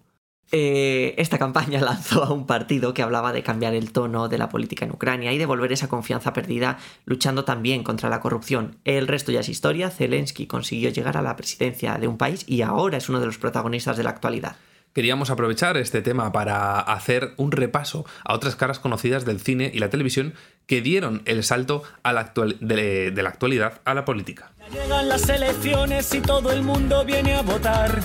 Eh, 0.54 1.14
esta 1.16 1.38
campaña 1.38 1.80
lanzó 1.84 2.22
a 2.22 2.32
un 2.32 2.46
partido 2.46 2.92
que 2.92 3.02
hablaba 3.02 3.32
de 3.32 3.42
cambiar 3.42 3.72
el 3.74 3.90
tono 3.90 4.28
de 4.28 4.36
la 4.36 4.50
política 4.50 4.84
en 4.84 4.92
Ucrania 4.92 5.32
y 5.32 5.38
devolver 5.38 5.72
esa 5.72 5.88
confianza 5.88 6.34
perdida 6.34 6.78
luchando 7.06 7.44
también 7.44 7.82
contra 7.82 8.10
la 8.10 8.20
corrupción. 8.20 8.76
El 8.84 9.08
resto 9.08 9.32
ya 9.32 9.40
es 9.40 9.48
historia, 9.48 9.88
Zelensky 9.90 10.46
consiguió 10.46 10.90
llegar 10.90 11.16
a 11.16 11.22
la 11.22 11.36
presidencia 11.36 11.96
de 11.96 12.06
un 12.06 12.18
país 12.18 12.44
y 12.46 12.60
ahora 12.62 12.98
es 12.98 13.08
uno 13.08 13.18
de 13.18 13.26
los 13.26 13.38
protagonistas 13.38 13.96
de 13.96 14.02
la 14.04 14.10
actualidad. 14.10 14.56
Queríamos 14.92 15.30
aprovechar 15.30 15.78
este 15.78 16.02
tema 16.02 16.32
para 16.32 16.78
hacer 16.78 17.32
un 17.38 17.50
repaso 17.50 18.04
a 18.26 18.34
otras 18.34 18.56
caras 18.56 18.78
conocidas 18.78 19.24
del 19.24 19.40
cine 19.40 19.70
y 19.72 19.78
la 19.78 19.88
televisión 19.88 20.34
que 20.66 20.82
dieron 20.82 21.22
el 21.24 21.44
salto 21.44 21.82
a 22.02 22.12
la 22.12 22.20
actual- 22.20 22.58
de, 22.60 23.10
de 23.10 23.22
la 23.22 23.30
actualidad 23.30 23.80
a 23.86 23.94
la 23.94 24.04
política. 24.04 24.52
Llegan 24.70 25.08
las 25.08 25.26
elecciones 25.30 26.12
y 26.12 26.20
todo 26.20 26.52
el 26.52 26.62
mundo 26.62 27.06
viene 27.06 27.36
a 27.36 27.40
votar. 27.40 28.02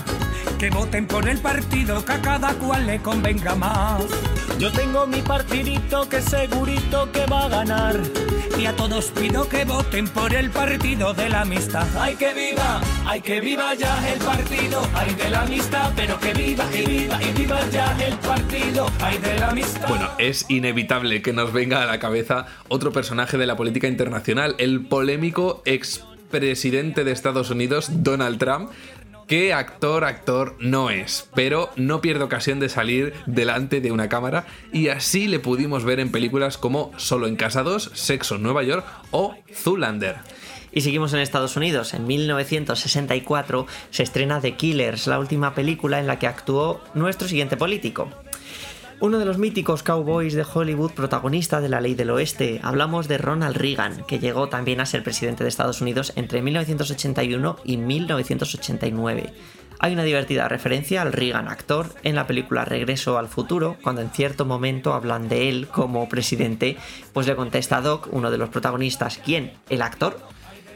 Que 0.58 0.70
voten 0.70 1.06
por 1.06 1.28
el 1.28 1.38
partido 1.38 2.04
que 2.04 2.12
a 2.12 2.20
cada 2.20 2.52
cual 2.54 2.84
le 2.84 2.98
convenga 3.00 3.54
más. 3.54 4.04
Yo 4.58 4.72
tengo 4.72 5.06
mi 5.06 5.22
partidito 5.22 6.08
que 6.08 6.20
segurito 6.20 7.12
que 7.12 7.24
va 7.26 7.44
a 7.44 7.48
ganar. 7.48 7.96
Y 8.58 8.66
a 8.66 8.74
todos 8.74 9.12
pido 9.12 9.48
que 9.48 9.64
voten 9.64 10.08
por 10.08 10.34
el 10.34 10.50
partido 10.50 11.14
de 11.14 11.28
la 11.28 11.42
amistad. 11.42 11.86
Ay 11.96 12.16
que 12.16 12.34
viva, 12.34 12.80
ay 13.06 13.20
que 13.20 13.40
viva 13.40 13.72
ya 13.74 14.12
el 14.12 14.18
partido, 14.18 14.82
ay 14.94 15.14
de 15.14 15.30
la 15.30 15.42
amistad, 15.42 15.92
pero 15.94 16.18
que 16.18 16.34
viva 16.34 16.64
y 16.74 16.84
viva 16.84 17.22
y 17.22 17.32
viva 17.38 17.60
ya 17.70 17.96
el 18.04 18.14
partido, 18.14 18.90
ay 19.00 19.18
de 19.18 19.38
la 19.38 19.50
amistad. 19.50 19.88
Bueno, 19.88 20.10
es 20.18 20.44
inevitable 20.48 21.22
que 21.22 21.32
nos 21.32 21.52
venga 21.52 21.84
a 21.84 21.86
la 21.86 22.00
cabeza 22.00 22.46
otro 22.66 22.90
personaje 22.90 23.38
de 23.38 23.46
la 23.46 23.56
política 23.56 23.86
internacional, 23.86 24.56
el 24.58 24.84
polémico 24.84 25.62
expresidente 25.64 27.04
de 27.04 27.12
Estados 27.12 27.50
Unidos, 27.50 27.90
Donald 28.02 28.38
Trump. 28.38 28.70
Que 29.28 29.52
actor, 29.52 30.04
actor 30.04 30.56
no 30.58 30.90
es, 30.90 31.28
pero 31.34 31.70
no 31.76 32.00
pierde 32.00 32.24
ocasión 32.24 32.58
de 32.58 32.70
salir 32.70 33.12
delante 33.26 33.80
de 33.80 33.92
una 33.92 34.08
cámara 34.08 34.46
y 34.72 34.88
así 34.88 35.28
le 35.28 35.38
pudimos 35.38 35.84
ver 35.84 36.00
en 36.00 36.10
películas 36.10 36.56
como 36.56 36.90
Solo 36.96 37.28
en 37.28 37.36
Casa 37.36 37.62
2, 37.62 37.92
Sexo 37.94 38.36
en 38.36 38.42
Nueva 38.42 38.62
York 38.64 38.86
o 39.10 39.36
Zoolander. 39.54 40.16
Y 40.72 40.80
seguimos 40.80 41.12
en 41.12 41.20
Estados 41.20 41.56
Unidos. 41.56 41.94
En 41.94 42.06
1964 42.06 43.66
se 43.90 44.02
estrena 44.02 44.40
The 44.40 44.56
Killers, 44.56 45.06
la 45.06 45.18
última 45.18 45.54
película 45.54 45.98
en 45.98 46.06
la 46.06 46.18
que 46.18 46.26
actuó 46.26 46.80
nuestro 46.94 47.28
siguiente 47.28 47.56
político. 47.56 48.08
Uno 49.00 49.20
de 49.20 49.24
los 49.24 49.38
míticos 49.38 49.84
cowboys 49.84 50.34
de 50.34 50.44
Hollywood, 50.52 50.90
protagonista 50.90 51.60
de 51.60 51.68
la 51.68 51.80
ley 51.80 51.94
del 51.94 52.10
oeste, 52.10 52.58
hablamos 52.64 53.06
de 53.06 53.16
Ronald 53.16 53.56
Reagan, 53.56 54.02
que 54.08 54.18
llegó 54.18 54.48
también 54.48 54.80
a 54.80 54.86
ser 54.86 55.04
presidente 55.04 55.44
de 55.44 55.48
Estados 55.48 55.80
Unidos 55.80 56.12
entre 56.16 56.42
1981 56.42 57.58
y 57.62 57.76
1989. 57.76 59.32
Hay 59.78 59.92
una 59.92 60.02
divertida 60.02 60.48
referencia 60.48 61.02
al 61.02 61.12
Reagan 61.12 61.46
actor 61.46 61.94
en 62.02 62.16
la 62.16 62.26
película 62.26 62.64
Regreso 62.64 63.18
al 63.18 63.28
futuro, 63.28 63.76
cuando 63.84 64.02
en 64.02 64.10
cierto 64.10 64.44
momento 64.44 64.92
hablan 64.92 65.28
de 65.28 65.48
él 65.48 65.68
como 65.68 66.08
presidente, 66.08 66.76
pues 67.12 67.28
le 67.28 67.36
contesta 67.36 67.80
Doc, 67.80 68.08
uno 68.10 68.32
de 68.32 68.38
los 68.38 68.48
protagonistas, 68.48 69.20
¿quién? 69.24 69.52
¿El 69.70 69.82
actor? 69.82 70.18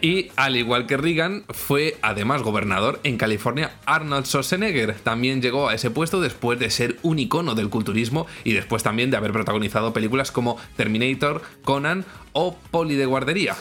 Y 0.03 0.33
al 0.35 0.57
igual 0.57 0.87
que 0.87 0.97
Reagan, 0.97 1.45
fue 1.49 1.97
además 2.03 2.43
gobernador 2.43 2.99
en 3.05 3.17
California 3.17 3.71
Arnold 3.87 4.27
Schwarzenegger. 4.27 4.97
También 4.97 5.41
llegó 5.41 5.69
a 5.69 5.75
ese 5.75 5.93
puesto 5.93 6.21
después 6.21 6.59
de 6.59 6.71
ser 6.71 6.97
un 7.03 7.21
icono 7.21 7.55
del 7.55 7.71
culturismo 7.71 8.27
y 8.43 8.53
después 8.53 8.83
también 8.83 9.13
de 9.13 9.17
haber 9.17 9.33
protagonizado 9.33 9.93
películas 9.93 10.33
como 10.33 10.59
Terminator, 10.77 11.41
Conan 11.63 12.05
o 12.33 12.57
Poli 12.73 12.97
de 12.97 13.07
guardería. 13.07 13.55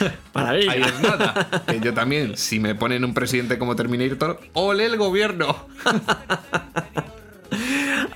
Maravilla. 0.34 0.72
Ahí 0.72 0.80
es 0.80 1.00
nada. 1.02 1.64
Que 1.66 1.80
yo 1.80 1.92
también, 1.92 2.38
si 2.38 2.58
me 2.58 2.74
ponen 2.74 3.04
un 3.04 3.12
presidente 3.12 3.58
como 3.58 3.76
Terminator, 3.76 4.40
¡ole 4.54 4.86
el 4.86 4.96
gobierno! 4.96 5.66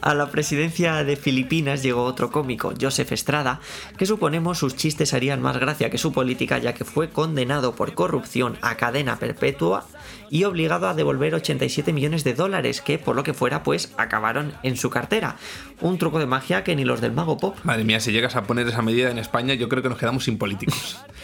A 0.00 0.14
la 0.14 0.30
presidencia 0.30 1.04
de 1.04 1.16
Filipinas 1.16 1.82
llegó 1.82 2.04
otro 2.04 2.30
cómico, 2.30 2.72
Joseph 2.80 3.12
Estrada, 3.12 3.60
que 3.98 4.06
suponemos 4.06 4.58
sus 4.58 4.76
chistes 4.76 5.12
harían 5.12 5.42
más 5.42 5.58
gracia 5.58 5.90
que 5.90 5.98
su 5.98 6.12
política 6.12 6.58
ya 6.58 6.72
que 6.72 6.84
fue 6.84 7.10
condenado 7.10 7.74
por 7.74 7.94
corrupción 7.94 8.56
a 8.62 8.76
cadena 8.76 9.18
perpetua 9.18 9.86
y 10.30 10.44
obligado 10.44 10.88
a 10.88 10.94
devolver 10.94 11.34
87 11.34 11.92
millones 11.92 12.24
de 12.24 12.34
dólares 12.34 12.80
que 12.80 12.98
por 12.98 13.16
lo 13.16 13.24
que 13.24 13.34
fuera 13.34 13.62
pues 13.62 13.92
acabaron 13.98 14.54
en 14.62 14.76
su 14.76 14.88
cartera. 14.88 15.36
Un 15.80 15.98
truco 15.98 16.18
de 16.18 16.26
magia 16.26 16.64
que 16.64 16.76
ni 16.76 16.84
los 16.84 17.00
del 17.00 17.12
mago 17.12 17.36
pop. 17.36 17.56
Madre 17.64 17.84
mía, 17.84 18.00
si 18.00 18.12
llegas 18.12 18.36
a 18.36 18.44
poner 18.44 18.68
esa 18.68 18.82
medida 18.82 19.10
en 19.10 19.18
España, 19.18 19.54
yo 19.54 19.68
creo 19.68 19.82
que 19.82 19.88
nos 19.88 19.98
quedamos 19.98 20.24
sin 20.24 20.38
políticos. 20.38 20.98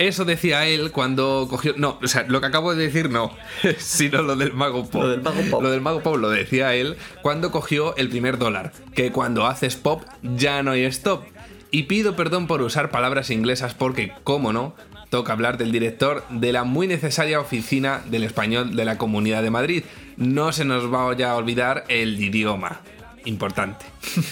Eso 0.00 0.24
decía 0.24 0.66
él 0.66 0.92
cuando 0.92 1.46
cogió. 1.50 1.74
No, 1.76 1.98
o 2.02 2.08
sea, 2.08 2.24
lo 2.26 2.40
que 2.40 2.46
acabo 2.46 2.74
de 2.74 2.86
decir 2.86 3.10
no, 3.10 3.36
sino 3.76 4.22
lo 4.22 4.34
del 4.34 4.54
mago 4.54 4.88
pop. 4.88 5.02
Lo 5.02 5.08
del 5.10 5.20
mago 5.20 5.42
pop. 5.50 5.62
Lo 5.62 5.70
del 5.70 5.82
mago 5.82 6.02
pop 6.02 6.16
lo 6.16 6.30
decía 6.30 6.74
él 6.74 6.96
cuando 7.20 7.50
cogió 7.50 7.94
el 7.96 8.08
primer 8.08 8.38
dólar. 8.38 8.72
Que 8.94 9.12
cuando 9.12 9.46
haces 9.46 9.76
pop 9.76 10.02
ya 10.22 10.62
no 10.62 10.70
hay 10.70 10.84
stop. 10.84 11.24
Y 11.70 11.82
pido 11.82 12.16
perdón 12.16 12.46
por 12.46 12.62
usar 12.62 12.90
palabras 12.90 13.28
inglesas 13.28 13.74
porque, 13.74 14.14
como 14.24 14.54
no, 14.54 14.74
toca 15.10 15.34
hablar 15.34 15.58
del 15.58 15.70
director 15.70 16.24
de 16.30 16.54
la 16.54 16.64
muy 16.64 16.86
necesaria 16.86 17.38
oficina 17.38 18.00
del 18.06 18.24
español 18.24 18.76
de 18.76 18.86
la 18.86 18.96
Comunidad 18.96 19.42
de 19.42 19.50
Madrid. 19.50 19.84
No 20.16 20.52
se 20.52 20.64
nos 20.64 20.90
vaya 20.90 21.32
a 21.32 21.36
olvidar 21.36 21.84
el 21.88 22.18
idioma. 22.18 22.80
Importante. 23.24 23.86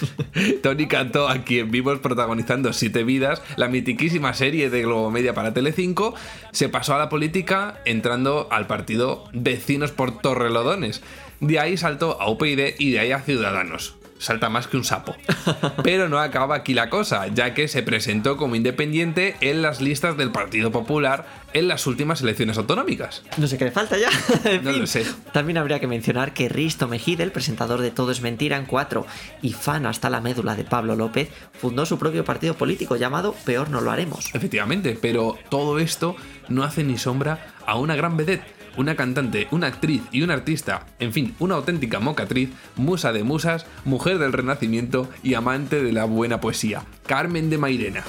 Tony 0.63 0.87
Cantó, 0.87 1.29
a 1.29 1.45
quien 1.45 1.71
vimos 1.71 1.99
protagonizando 1.99 2.73
Siete 2.73 3.05
Vidas, 3.05 3.43
la 3.57 3.69
mitiquísima 3.69 4.33
serie 4.35 4.71
de 4.71 4.83
Globomedia 4.83 5.35
para 5.35 5.53
Telecinco, 5.53 6.15
se 6.53 6.69
pasó 6.69 6.95
a 6.95 6.99
la 6.99 7.09
política 7.09 7.81
entrando 7.85 8.49
al 8.51 8.67
partido 8.67 9.25
Vecinos 9.33 9.93
por 9.93 10.19
Torrelodones. 10.21 11.03
De 11.41 11.61
ahí 11.61 11.77
saltó 11.77 12.21
a 12.21 12.31
UPyD 12.31 12.75
y 12.79 12.93
de 12.93 13.01
ahí 13.01 13.13
a 13.13 13.21
Ciudadanos. 13.21 13.98
Salta 14.19 14.49
más 14.49 14.67
que 14.67 14.77
un 14.77 14.85
sapo. 14.85 15.17
Pero 15.83 16.09
no 16.09 16.19
acaba 16.19 16.57
aquí 16.57 16.75
la 16.75 16.91
cosa, 16.91 17.29
ya 17.29 17.55
que 17.55 17.69
se 17.69 17.83
presentó 17.83 18.37
como 18.37 18.57
independiente 18.57 19.37
en 19.41 19.63
las 19.63 19.81
listas 19.81 20.17
del 20.17 20.33
Partido 20.33 20.71
Popular 20.71 21.27
en 21.55 21.69
las 21.69 21.87
últimas 21.87 22.21
elecciones 22.21 22.59
autonómicas. 22.59 23.23
No 23.37 23.47
sé 23.47 23.57
qué 23.59 23.65
le 23.65 23.71
falta 23.71 23.97
ya. 23.97 24.11
No 24.63 24.71
fin, 24.73 24.81
lo 24.81 24.87
sé. 24.87 25.05
También 25.33 25.59
habría 25.59 25.81
que 25.81 25.87
mencionar 25.87 26.35
que 26.35 26.49
Risto 26.49 26.89
Mejide, 26.89 27.23
el 27.23 27.33
presentador 27.33 27.81
de 27.81 27.91
Todo 27.91 28.13
es 28.13 28.21
Mentira 28.21 28.57
en 28.57 28.67
4 28.67 29.07
y 29.43 29.53
fan 29.53 29.87
hasta 29.87 30.11
la 30.11 30.21
médula 30.21 30.57
de 30.57 30.65
Pablo 30.65 30.97
López, 30.97 31.29
fundó 31.53 31.87
su 31.87 31.99
propio 31.99 32.25
partido 32.25 32.55
político 32.55 32.97
llamado 32.97 33.35
Peor 33.45 33.71
no 33.71 33.81
lo 33.81 33.91
haremos. 33.91 34.35
Efectivamente, 34.35 34.99
pero 35.01 35.39
todo 35.49 35.79
esto 35.79 36.17
no 36.49 36.65
hace 36.65 36.85
ni 36.85 36.99
sombra 36.99 37.55
a 37.67 37.77
una 37.77 37.97
gran 37.97 38.17
vedette, 38.17 38.45
una 38.77 38.95
cantante, 38.97 39.49
una 39.51 39.67
actriz 39.69 40.03
y 40.13 40.23
una 40.23 40.35
artista, 40.35 40.87
en 40.99 41.13
fin, 41.13 41.35
una 41.39 41.55
auténtica 41.57 41.99
mocatriz, 42.01 42.51
musa 42.77 43.13
de 43.13 43.25
musas, 43.25 43.67
mujer 43.85 44.19
del 44.19 44.33
renacimiento 44.33 45.09
y 45.23 45.35
amante 45.35 45.83
de 45.83 45.93
la 45.93 46.05
buena 46.05 46.41
poesía, 46.41 46.85
Carmen 47.07 47.51
de 47.51 47.59
Mairena. 47.59 48.05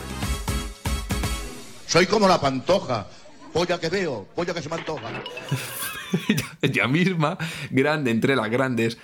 Soy 1.88 2.06
como 2.06 2.28
la 2.28 2.40
pantoja. 2.40 3.08
Polla 3.54 3.80
que 3.80 3.90
veo, 3.90 4.28
polla 4.36 4.54
que 4.54 4.62
se 4.62 4.70
me 4.70 4.76
antoja. 4.76 5.10
Ella 6.62 6.88
misma, 6.88 7.38
grande 7.72 8.12
entre 8.12 8.36
las 8.36 8.50
grandes, 8.52 8.98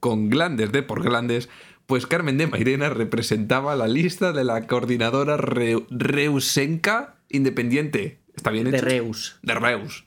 con 0.00 0.28
glandes 0.28 0.72
de 0.72 0.82
por 0.82 1.02
glandes, 1.02 1.48
pues 1.86 2.06
Carmen 2.06 2.36
de 2.36 2.46
Mairena 2.46 2.90
representaba 2.90 3.76
la 3.76 3.88
lista 3.88 4.32
de 4.32 4.44
la 4.44 4.66
coordinadora 4.66 5.38
Reu- 5.38 5.86
Reusenca 5.90 7.14
Independiente. 7.30 8.18
¿Está 8.36 8.50
bien 8.50 8.70
De 8.70 8.76
hecho? 8.76 8.86
Reus. 8.86 9.36
de 9.42 9.54
Reus, 9.54 10.04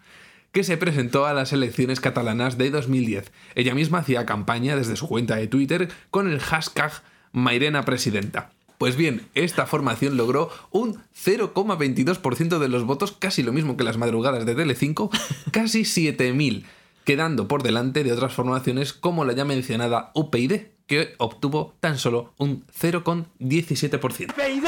que 0.51 0.63
se 0.63 0.77
presentó 0.77 1.25
a 1.25 1.33
las 1.33 1.53
elecciones 1.53 1.99
catalanas 1.99 2.57
de 2.57 2.71
2010. 2.71 3.31
Ella 3.55 3.73
misma 3.73 3.99
hacía 3.99 4.25
campaña 4.25 4.75
desde 4.75 4.95
su 4.95 5.07
cuenta 5.07 5.35
de 5.35 5.47
Twitter 5.47 5.89
con 6.09 6.29
el 6.29 6.39
hashtag 6.39 6.91
Mairena 7.31 7.83
Presidenta. 7.83 8.51
Pues 8.77 8.95
bien, 8.95 9.27
esta 9.35 9.67
formación 9.67 10.17
logró 10.17 10.49
un 10.71 10.97
0,22% 11.15 12.57
de 12.57 12.67
los 12.67 12.83
votos, 12.83 13.11
casi 13.11 13.43
lo 13.43 13.53
mismo 13.53 13.77
que 13.77 13.83
las 13.83 13.97
madrugadas 13.97 14.45
de 14.45 14.55
Telecinco, 14.55 15.11
casi 15.51 15.81
7.000, 15.83 16.63
quedando 17.05 17.47
por 17.47 17.61
delante 17.61 18.03
de 18.03 18.11
otras 18.11 18.33
formaciones 18.33 18.91
como 18.93 19.23
la 19.23 19.33
ya 19.33 19.45
mencionada 19.45 20.11
UPyD, 20.15 20.61
que 20.87 21.13
obtuvo 21.19 21.75
tan 21.79 21.99
solo 21.99 22.33
un 22.37 22.65
0,17%. 22.67 24.33
UPyD, 24.33 24.67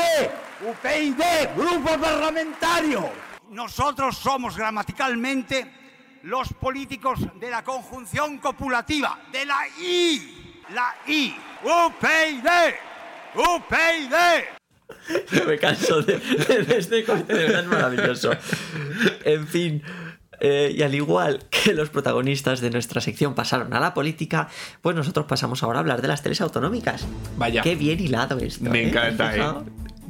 UPyD, 0.69 1.57
grupo 1.57 1.99
parlamentario. 1.99 3.32
Nosotros 3.53 4.17
somos 4.17 4.57
gramaticalmente 4.57 5.71
los 6.23 6.51
políticos 6.53 7.19
de 7.39 7.51
la 7.51 7.63
conjunción 7.63 8.39
copulativa, 8.39 9.19
de 9.31 9.45
la 9.45 9.67
I, 9.79 10.55
la 10.73 10.95
I. 11.07 11.35
UPyD, 11.63 12.49
UPyD. 13.35 14.15
Me 15.47 15.59
canso 15.59 16.01
de, 16.01 16.17
de 16.17 16.77
este 16.77 17.05
corte, 17.05 17.33
de 17.33 17.43
verdad 17.43 17.61
es 17.61 17.67
maravilloso. 17.67 18.31
En 19.23 19.47
fin, 19.47 19.83
eh, 20.39 20.73
y 20.75 20.81
al 20.81 20.93
igual 20.93 21.39
que 21.49 21.73
los 21.73 21.89
protagonistas 21.89 22.59
de 22.59 22.69
nuestra 22.69 22.99
sección 23.01 23.33
pasaron 23.33 23.73
a 23.73 23.79
la 23.79 23.93
política, 23.93 24.49
pues 24.81 24.95
nosotros 24.95 25.25
pasamos 25.25 25.63
ahora 25.63 25.79
a 25.79 25.81
hablar 25.81 26.01
de 26.01 26.09
las 26.09 26.21
teles 26.21 26.41
autonómicas. 26.41 27.05
Vaya. 27.37 27.61
Qué 27.61 27.75
bien 27.75 27.99
hilado 27.99 28.37
esto. 28.39 28.69
Me 28.69 28.81
¿eh? 28.81 28.87
encanta, 28.89 29.35
¿eh? 29.37 29.43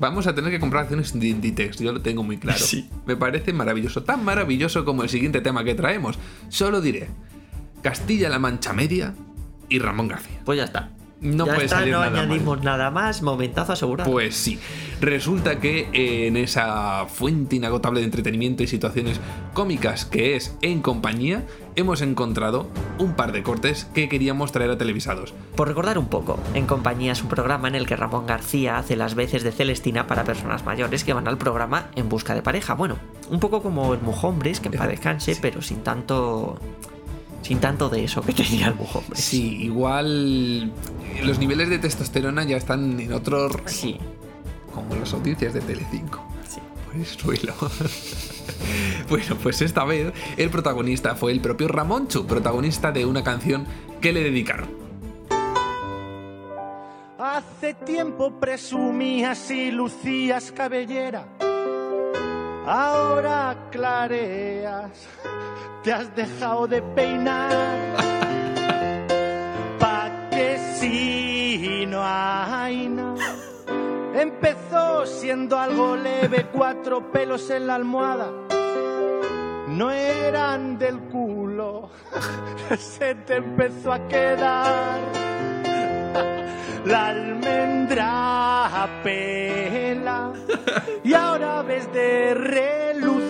Vamos 0.04 0.28
a 0.28 0.36
tener 0.36 0.52
que 0.52 0.60
comprar 0.60 0.84
acciones 0.84 1.18
de 1.18 1.30
Inditex, 1.30 1.80
yo 1.80 1.94
lo 1.94 2.02
tengo 2.02 2.24
muy 2.24 2.38
claro. 2.38 2.60
Sí. 2.66 2.90
Me 3.06 3.16
parece 3.16 3.54
maravilloso, 3.54 4.04
tan 4.04 4.26
maravilloso 4.26 4.84
como 4.84 5.02
el 5.02 5.08
siguiente 5.08 5.40
tema 5.40 5.64
que 5.64 5.76
traemos. 5.76 6.20
Solo 6.50 6.82
diré, 6.82 7.08
Castilla-La 7.82 8.38
Mancha 8.38 8.74
Media 8.74 9.16
y 9.70 9.80
Ramón 9.80 10.10
García. 10.10 10.42
Pues 10.44 10.58
ya 10.58 10.66
está. 10.66 10.92
No 11.24 11.46
ya 11.46 11.54
puede 11.54 11.66
está, 11.66 11.78
salir 11.80 11.94
no 11.94 12.00
nada 12.02 12.12
mal. 12.12 12.20
añadimos 12.20 12.64
nada 12.64 12.92
más. 12.92 13.22
Momentazo 13.22 13.74
asegurado. 13.74 14.12
Pues 14.12 14.36
sí, 14.36 14.60
resulta 15.02 15.60
que 15.60 15.88
en 16.28 16.38
esa 16.38 17.06
fuente 17.08 17.56
inagotable 17.56 18.02
de 18.02 18.06
entretenimiento 18.06 18.62
y 18.62 18.68
situaciones 18.68 19.20
cómicas 19.54 20.06
que 20.06 20.36
es 20.36 20.56
En 20.62 20.82
Compañía, 20.82 21.44
hemos 21.76 22.02
encontrado 22.02 22.68
un 23.00 23.14
par 23.14 23.32
de 23.32 23.42
cortes 23.42 23.88
que 23.94 24.10
queríamos 24.10 24.52
traer 24.52 24.72
a 24.72 24.78
televisados. 24.78 25.34
Por 25.56 25.68
recordar 25.68 25.98
un 25.98 26.08
poco, 26.08 26.40
En 26.54 26.66
Compañía 26.68 27.14
es 27.14 27.24
un 27.24 27.30
programa 27.30 27.68
en 27.68 27.76
el 27.76 27.88
que 27.88 27.96
Ramón 27.96 28.28
García 28.28 28.78
hace 28.78 28.96
las 28.96 29.16
veces 29.16 29.44
de 29.44 29.52
Celestina 29.52 30.08
para 30.08 30.24
personas 30.24 30.66
mayores 30.66 31.04
que 31.04 31.14
van 31.14 31.28
al 31.28 31.38
programa 31.38 31.88
en 31.96 32.10
busca 32.10 32.36
de 32.36 32.42
pareja. 32.42 32.74
Bueno, 32.74 32.98
un 33.30 33.40
poco 33.40 33.62
como 33.64 33.94
el 33.94 34.02
Mujombres, 34.02 34.60
que 34.60 34.68
en 34.68 34.76
paz 34.76 34.88
descanse, 34.90 35.38
pero 35.42 35.62
sin 35.62 35.84
tanto. 35.84 36.60
Sin 37.44 37.60
tanto 37.60 37.90
de 37.90 38.06
eso 38.06 38.22
que 38.22 38.34
tenía 38.34 38.68
el 38.70 38.76
Mujombres. 38.76 39.24
Sí, 39.24 39.58
igual 39.64 40.72
los 41.24 41.38
niveles 41.40 41.70
de 41.70 41.78
testosterona 41.78 42.44
ya 42.46 42.58
están 42.58 43.00
en 43.00 43.14
otro 43.14 43.50
Sí. 43.68 43.98
como 44.74 44.96
las 44.96 45.14
audiencias 45.14 45.54
de 45.54 45.62
Telecinco. 45.62 46.26
Sí. 46.48 46.60
Por 46.86 46.96
el 46.96 47.06
suelo. 47.06 47.54
bueno, 49.10 49.38
pues 49.44 49.62
esta 49.62 49.84
vez 49.84 50.14
el 50.38 50.50
protagonista 50.50 51.16
fue 51.16 51.32
el 51.34 51.42
propio 51.42 51.68
Ramonchu, 51.68 52.26
protagonista 52.26 52.92
de 52.92 53.06
una 53.06 53.24
canción 53.24 53.66
que 54.02 54.14
le 54.14 54.24
dedicaron. 54.24 54.70
Hace 57.20 57.74
tiempo 57.74 58.40
presumías 58.40 59.50
y 59.52 59.72
lucías 59.72 60.52
cabellera. 60.52 61.28
Ahora 62.66 63.58
clareas, 63.72 64.92
te 65.84 65.92
has 65.92 66.16
dejado 66.16 66.68
de 66.68 66.82
peinar. 66.82 67.52
Pa' 69.80 70.30
que 70.32 70.58
si 70.80 71.86
no 71.86 72.02
hay 72.02 72.88
nada. 72.88 73.36
Empezó 74.16 75.06
siendo 75.06 75.60
algo 75.60 75.98
leve, 75.98 76.48
cuatro 76.54 77.12
pelos 77.12 77.50
en 77.50 77.68
la 77.68 77.76
almohada. 77.76 78.32
No 79.68 79.92
eran 79.92 80.78
del 80.78 81.00
culo, 81.00 81.90
se 82.78 83.16
te 83.16 83.38
empezó 83.38 83.92
a 83.92 84.08
quedar 84.08 85.33
la 86.86 87.08
almendra 87.08 88.90
pela 89.04 90.34
y 91.04 91.14
ahora 91.14 91.62
ves 91.62 91.92
de 91.94 92.34
relucir 92.34 93.23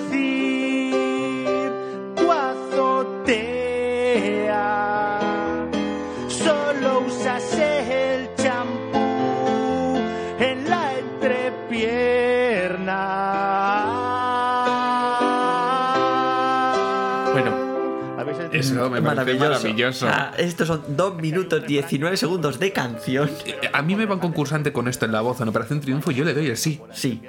Me 18.89 19.02
parece 19.02 19.38
maravilloso. 19.38 20.08
Ah, 20.10 20.32
estos 20.38 20.67
son 20.67 20.84
2 20.96 21.15
minutos 21.15 21.65
19 21.65 22.17
segundos 22.17 22.60
de 22.60 22.72
canción. 22.72 23.30
A 23.74 23.82
mí 23.82 23.96
me 23.96 24.06
va 24.06 24.15
un 24.15 24.19
concursante 24.19 24.72
con 24.74 24.88
esto 24.88 25.06
en 25.06 25.12
la 25.12 25.22
voz 25.22 25.41
en 25.41 25.48
Operación 25.50 25.82
Triunfo 25.82 26.12
y 26.12 26.15
yo 26.15 26.26
le 26.26 26.34
doy 26.34 26.48
el 26.48 26.58
sí. 26.58 26.82
Sí. 26.93 27.22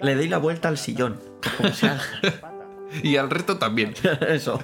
Le 0.00 0.14
doy 0.14 0.28
la 0.28 0.38
vuelta 0.38 0.68
al 0.68 0.78
sillón. 0.78 1.20
Como 1.56 1.72
sea. 1.72 2.00
Y 3.02 3.16
al 3.16 3.28
reto 3.28 3.58
también. 3.58 3.92
Eso. 4.28 4.60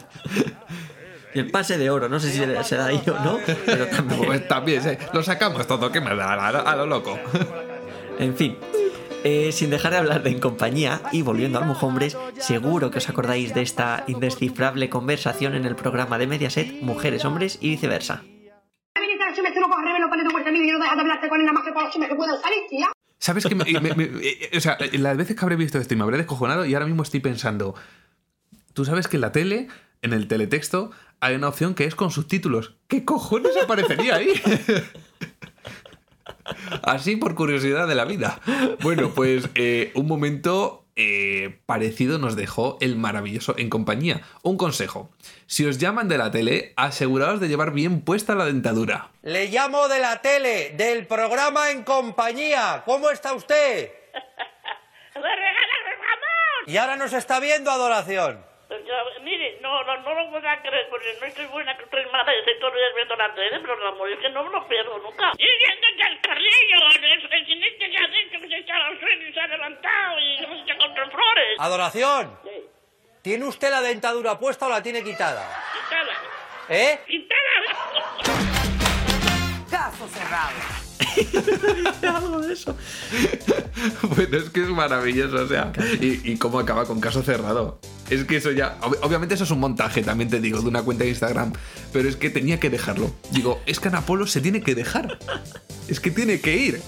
Y 1.35 1.41
el 1.41 1.51
pase 1.51 1.79
de 1.79 1.91
oro, 1.91 2.09
no 2.09 2.21
sé 2.21 2.31
si 2.31 2.39
se 2.39 2.65
se 2.65 2.77
da 2.77 2.87
ahí 2.87 3.03
o 3.07 3.25
no, 3.25 3.41
pero 3.67 3.87
también. 3.89 4.25
Pues 4.25 4.47
también, 4.47 4.83
sí. 4.83 4.91
lo 5.13 5.23
sacamos 5.23 5.67
todo, 5.67 5.91
que 5.91 6.01
me 6.01 6.15
da 6.15 6.35
a, 6.35 6.49
a 6.49 6.77
lo 6.77 6.87
loco. 6.87 7.19
En 8.19 8.37
fin, 8.37 8.57
eh, 9.25 9.51
sin 9.53 9.71
dejar 9.71 9.93
de 9.93 9.99
hablar 9.99 10.23
de 10.23 10.31
En 10.31 10.41
Compañía 10.41 11.01
y 11.13 11.23
volviendo 11.23 11.59
a 11.59 11.63
Mujombres, 11.63 12.17
seguro 12.39 12.91
que 12.91 12.99
os 12.99 13.09
acordáis 13.09 13.55
de 13.55 13.63
esta 13.63 14.05
indescifrable 14.07 14.89
conversación 14.89 15.55
en 15.55 15.65
el 15.67 15.77
programa 15.77 16.19
de 16.19 16.27
Mediaset 16.27 16.83
Mujeres, 16.83 17.25
Hombres 17.25 17.59
y 17.61 17.71
viceversa. 17.71 18.23
¿Sabes 23.19 23.45
que 23.47 23.55
me- 23.55 23.65
me- 23.81 23.95
me- 23.95 24.05
eh, 24.23 24.51
O 24.57 24.61
sea, 24.61 24.79
las 24.93 25.17
veces 25.17 25.37
que 25.37 25.45
habré 25.45 25.57
visto 25.57 25.79
esto 25.79 25.93
y 25.95 25.97
me 25.97 26.05
habré 26.05 26.17
descojonado 26.17 26.65
y 26.65 26.75
ahora 26.75 26.87
mismo 26.87 27.03
estoy 27.03 27.21
pensando. 27.21 27.75
Tú 28.73 28.85
sabes 28.85 29.09
que 29.09 29.17
en 29.19 29.21
la 29.23 29.33
tele, 29.33 29.69
en 30.03 30.13
el 30.15 30.27
teletexto, 30.27 30.91
hay 31.21 31.35
una 31.35 31.49
opción 31.49 31.75
que 31.75 31.85
es 31.85 31.95
con 31.95 32.11
subtítulos. 32.11 32.77
¿Qué 32.89 33.05
cojones 33.05 33.53
aparecería 33.63 34.17
ahí? 34.17 34.33
Así 36.83 37.17
por 37.17 37.35
curiosidad 37.35 37.87
de 37.87 37.95
la 37.95 38.05
vida. 38.05 38.41
Bueno, 38.83 39.13
pues 39.15 39.49
eh, 39.55 39.93
un 39.95 40.07
momento 40.07 40.85
eh, 40.97 41.61
parecido 41.67 42.19
nos 42.19 42.37
dejó 42.37 42.77
el 42.81 42.97
maravilloso 42.97 43.55
en 43.57 43.71
compañía. 43.71 44.23
Un 44.43 44.57
consejo. 44.57 45.11
Si 45.47 45.65
os 45.65 45.79
llaman 45.79 46.09
de 46.09 46.19
la 46.19 46.31
tele, 46.31 46.75
aseguraos 46.77 47.41
de 47.41 47.49
llevar 47.49 47.73
bien 47.73 48.03
puesta 48.03 48.35
la 48.35 48.45
dentadura. 48.45 49.11
Le 49.23 49.47
llamo 49.49 49.89
de 49.89 49.99
la 49.99 50.21
tele, 50.21 50.75
del 50.77 51.07
programa 51.07 51.71
En 51.71 51.85
Compañía. 51.85 52.83
¿Cómo 52.85 53.11
está 53.11 53.33
usted? 53.33 53.93
Y 56.67 56.77
ahora 56.77 56.95
nos 56.95 57.13
está 57.15 57.41
viendo, 57.41 57.71
Adoración. 57.71 58.50
Mire, 59.23 59.59
no, 59.61 59.85
no, 59.85 59.97
no 60.03 60.15
lo 60.15 60.31
puedo 60.31 60.43
creer, 60.63 60.87
porque 60.91 61.17
no 61.21 61.27
estoy 61.27 61.47
buena 61.47 61.77
que 61.77 61.85
estoy 61.85 62.05
mala 62.13 62.33
y 62.35 62.39
estoy 62.39 62.55
los 62.61 62.73
días 62.75 62.93
viendo 62.97 63.17
la 63.17 63.35
tele, 63.35 63.59
pero 63.61 63.77
Ramón, 63.77 64.13
es 64.13 64.19
que 64.19 64.29
no 64.31 64.45
me 64.45 64.51
lo 64.51 64.67
pierdo 64.69 64.99
nunca. 64.99 65.33
Y 65.37 65.45
viendo 65.45 65.87
que 65.97 66.07
el 66.13 66.21
carrillo, 66.21 66.79
el, 66.97 67.33
el 67.33 67.45
jinete 67.47 67.91
que 67.91 67.97
ha 67.99 68.09
dicho 68.09 68.41
que 68.41 68.49
se 68.49 68.57
echa 68.59 68.75
al 68.77 68.99
suelo 68.99 69.29
y 69.29 69.33
se 69.33 69.41
ha 69.41 69.47
levantado 69.47 70.19
y 70.21 70.41
no 70.41 70.49
se 70.49 70.63
echa 70.63 70.79
contra 70.79 71.05
flores. 71.11 71.57
Adoración. 71.59 72.39
Sí, 72.45 72.51
¿Tiene 73.23 73.45
usted 73.45 73.71
la 73.71 73.83
dentadura 73.83 74.39
puesta 74.39 74.67
o 74.67 74.71
la 74.71 74.83
tiene 74.83 75.03
quitada? 75.05 75.47
quintada, 75.75 76.13
¿Eh? 76.71 77.01
quintada. 77.07 77.41
Caso 79.71 80.09
cerrado. 80.09 80.57
Algo 82.17 82.41
de 82.41 82.53
eso. 82.53 82.77
Bueno, 84.03 84.37
es 84.37 84.51
que 84.51 84.61
es 84.63 84.69
maravilloso, 84.69 85.37
o 85.45 85.47
sea, 85.47 85.73
y, 86.01 86.33
y 86.33 86.39
cómo 86.39 86.59
acaba 86.59 86.85
con 86.85 87.01
caso 87.01 87.23
cerrado. 87.23 87.81
Es 88.11 88.25
que 88.25 88.37
eso 88.37 88.51
ya, 88.51 88.79
ob- 88.81 88.99
obviamente 89.03 89.35
eso 89.35 89.45
es 89.45 89.51
un 89.51 89.61
montaje, 89.61 90.03
también 90.03 90.29
te 90.29 90.41
digo, 90.41 90.61
de 90.61 90.69
una 90.69 90.83
cuenta 90.83 91.05
de 91.05 91.11
Instagram, 91.11 91.53
pero 91.93 92.09
es 92.09 92.17
que 92.17 92.29
tenía 92.29 92.59
que 92.61 92.69
dejarlo. 92.69 93.15
Digo, 93.31 93.61
es 93.67 93.79
que 93.81 93.89
Ana 93.89 94.01
Polo 94.03 94.27
se 94.27 94.41
tiene 94.41 94.61
que 94.63 94.75
dejar. 94.75 95.19
Es 95.89 96.01
que 96.01 96.11
tiene 96.11 96.41
que 96.41 96.57
ir. 96.57 96.83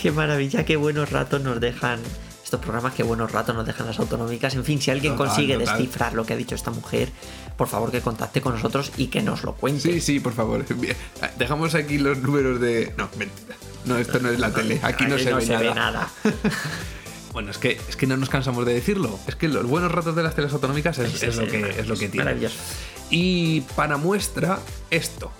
Qué 0.00 0.12
maravilla, 0.12 0.64
qué 0.64 0.76
buenos 0.76 1.10
ratos 1.10 1.40
nos 1.42 1.58
dejan 1.60 1.98
estos 2.44 2.60
programas, 2.60 2.94
qué 2.94 3.02
buenos 3.02 3.30
ratos 3.32 3.54
nos 3.54 3.66
dejan 3.66 3.86
las 3.86 3.98
autonómicas. 3.98 4.54
En 4.54 4.64
fin, 4.64 4.80
si 4.80 4.90
alguien 4.90 5.14
Total, 5.16 5.28
consigue 5.28 5.58
total. 5.58 5.76
descifrar 5.78 6.14
lo 6.14 6.24
que 6.24 6.32
ha 6.32 6.36
dicho 6.36 6.54
esta 6.54 6.70
mujer, 6.70 7.08
por 7.56 7.68
favor 7.68 7.90
que 7.90 8.00
contacte 8.00 8.40
con 8.40 8.54
nosotros 8.54 8.92
y 8.96 9.08
que 9.08 9.20
nos 9.22 9.44
lo 9.44 9.54
cuente. 9.54 9.80
Sí, 9.92 10.00
sí, 10.00 10.20
por 10.20 10.32
favor. 10.32 10.64
Dejamos 11.38 11.74
aquí 11.74 11.98
los 11.98 12.18
números 12.18 12.60
de. 12.60 12.94
No, 12.96 13.08
mentira. 13.18 13.54
No, 13.84 13.96
esto 13.98 14.18
no 14.20 14.28
es 14.30 14.38
la 14.38 14.50
tele. 14.50 14.78
Aquí 14.82 15.04
no, 15.06 15.14
Aquí 15.16 15.24
se, 15.24 15.30
no 15.30 15.36
ve, 15.36 15.42
se 15.46 15.52
nada. 15.52 15.68
ve 15.68 15.74
nada. 15.74 16.08
Bueno, 17.32 17.50
es 17.50 17.58
que, 17.58 17.78
es 17.88 17.96
que 17.96 18.06
no 18.06 18.16
nos 18.16 18.30
cansamos 18.30 18.64
de 18.66 18.74
decirlo. 18.74 19.18
Es 19.26 19.36
que 19.36 19.48
los 19.48 19.66
buenos 19.66 19.92
ratos 19.92 20.16
de 20.16 20.22
las 20.22 20.34
teles 20.34 20.52
autonómicas 20.52 20.98
es, 20.98 21.12
Sí, 21.12 21.26
es 21.26 21.34
sí, 21.34 21.40
lo, 21.40 21.46
que, 21.46 21.68
es 21.78 21.86
lo 21.86 21.94
que 21.96 22.08
tiene. 22.08 22.24
maravilloso. 22.24 22.56
Y 23.10 23.60
para 23.76 23.96
muestra, 23.96 24.58
esto. 24.90 25.30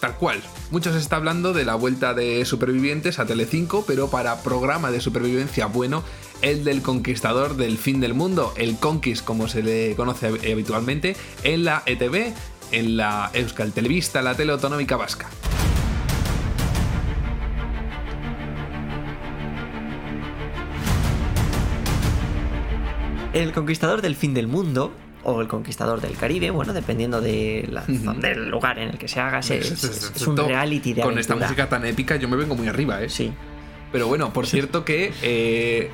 Tal 0.00 0.16
cual. 0.16 0.42
Mucho 0.70 0.92
se 0.92 0.98
está 0.98 1.16
hablando 1.16 1.52
de 1.52 1.64
la 1.66 1.74
vuelta 1.74 2.14
de 2.14 2.44
supervivientes 2.46 3.18
a 3.18 3.26
Telecinco, 3.26 3.84
pero 3.86 4.08
para 4.08 4.42
programa 4.42 4.90
de 4.90 5.00
supervivencia 5.00 5.66
bueno, 5.66 6.02
el 6.40 6.64
del 6.64 6.80
conquistador 6.80 7.56
del 7.56 7.76
fin 7.76 8.00
del 8.00 8.14
mundo, 8.14 8.54
el 8.56 8.78
Conquist, 8.78 9.22
como 9.24 9.46
se 9.46 9.62
le 9.62 9.94
conoce 9.96 10.28
habitualmente, 10.28 11.16
en 11.42 11.64
la 11.64 11.82
ETV, 11.84 12.32
en 12.72 12.96
la 12.96 13.30
Euskal 13.34 13.72
Televista, 13.72 14.22
la 14.22 14.34
tele 14.34 14.52
autonómica 14.52 14.96
vasca. 14.96 15.28
El 23.32 23.52
conquistador 23.52 24.02
del 24.02 24.16
fin 24.16 24.34
del 24.34 24.48
mundo, 24.48 24.92
o 25.22 25.40
el 25.40 25.48
conquistador 25.48 26.00
del 26.00 26.16
Caribe, 26.16 26.50
bueno, 26.50 26.72
dependiendo 26.72 27.20
de 27.20 27.68
la- 27.70 27.84
del 28.14 28.48
lugar 28.48 28.78
en 28.78 28.88
el 28.90 28.98
que 28.98 29.06
se 29.06 29.20
haga, 29.20 29.38
es, 29.40 29.50
es- 29.50 30.12
es 30.16 30.26
un 30.26 30.36
reality 30.36 30.94
de 30.94 31.02
Con 31.02 31.18
esta 31.18 31.36
música 31.36 31.68
tan 31.68 31.84
épica 31.84 32.16
yo 32.16 32.28
me 32.28 32.36
vengo 32.36 32.56
muy 32.56 32.68
arriba, 32.68 33.02
¿eh? 33.02 33.08
Sí. 33.08 33.32
Pero 33.92 34.08
bueno, 34.08 34.32
por 34.32 34.46
cierto 34.46 34.84
que 34.84 35.12
eh, 35.22 35.90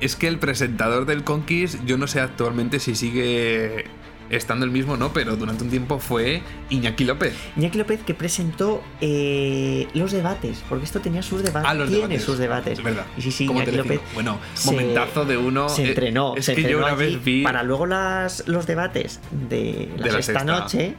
es 0.00 0.16
que 0.16 0.28
el 0.28 0.38
presentador 0.38 1.06
del 1.06 1.24
Conquist, 1.24 1.82
yo 1.84 1.96
no 1.98 2.06
sé 2.06 2.20
actualmente 2.20 2.80
si 2.80 2.94
sigue 2.96 3.84
estando 4.30 4.64
el 4.64 4.70
mismo 4.70 4.96
no, 4.96 5.12
pero 5.12 5.36
durante 5.36 5.64
un 5.64 5.70
tiempo 5.70 5.98
fue 5.98 6.42
Iñaki 6.70 7.04
López. 7.04 7.34
Iñaki 7.56 7.78
López 7.78 8.00
que 8.04 8.14
presentó 8.14 8.82
eh, 9.00 9.88
los 9.94 10.12
debates, 10.12 10.62
porque 10.68 10.84
esto 10.84 11.00
tenía 11.00 11.22
sus 11.22 11.42
debates. 11.42 11.68
Ah, 11.70 11.74
los 11.74 11.88
tiene 11.88 12.02
debates. 12.02 12.24
sus 12.24 12.38
debates. 12.38 12.78
Es 12.78 12.84
verdad. 12.84 13.06
Y 13.16 13.22
sí, 13.22 13.30
sí, 13.30 13.44
Iñaki. 13.44 13.70
López. 13.72 14.00
Bueno, 14.14 14.38
se- 14.54 14.70
momentazo 14.70 15.24
de 15.24 15.36
uno. 15.36 15.68
Se 15.68 15.84
eh, 15.84 15.88
entrenó. 15.88 16.34
es 16.36 16.44
se 16.44 16.54
que 16.54 16.62
yo 16.62 16.68
entrenó 16.68 16.86
una 16.86 16.96
allí 17.02 17.14
vez 17.14 17.24
vi. 17.24 17.42
Para 17.42 17.62
luego 17.62 17.86
las, 17.86 18.46
los 18.46 18.66
debates 18.66 19.20
de 19.48 19.88
la, 19.96 20.04
De 20.04 20.12
la 20.12 20.22
sexta, 20.22 20.40
sexta. 20.40 20.44
noche. 20.44 20.94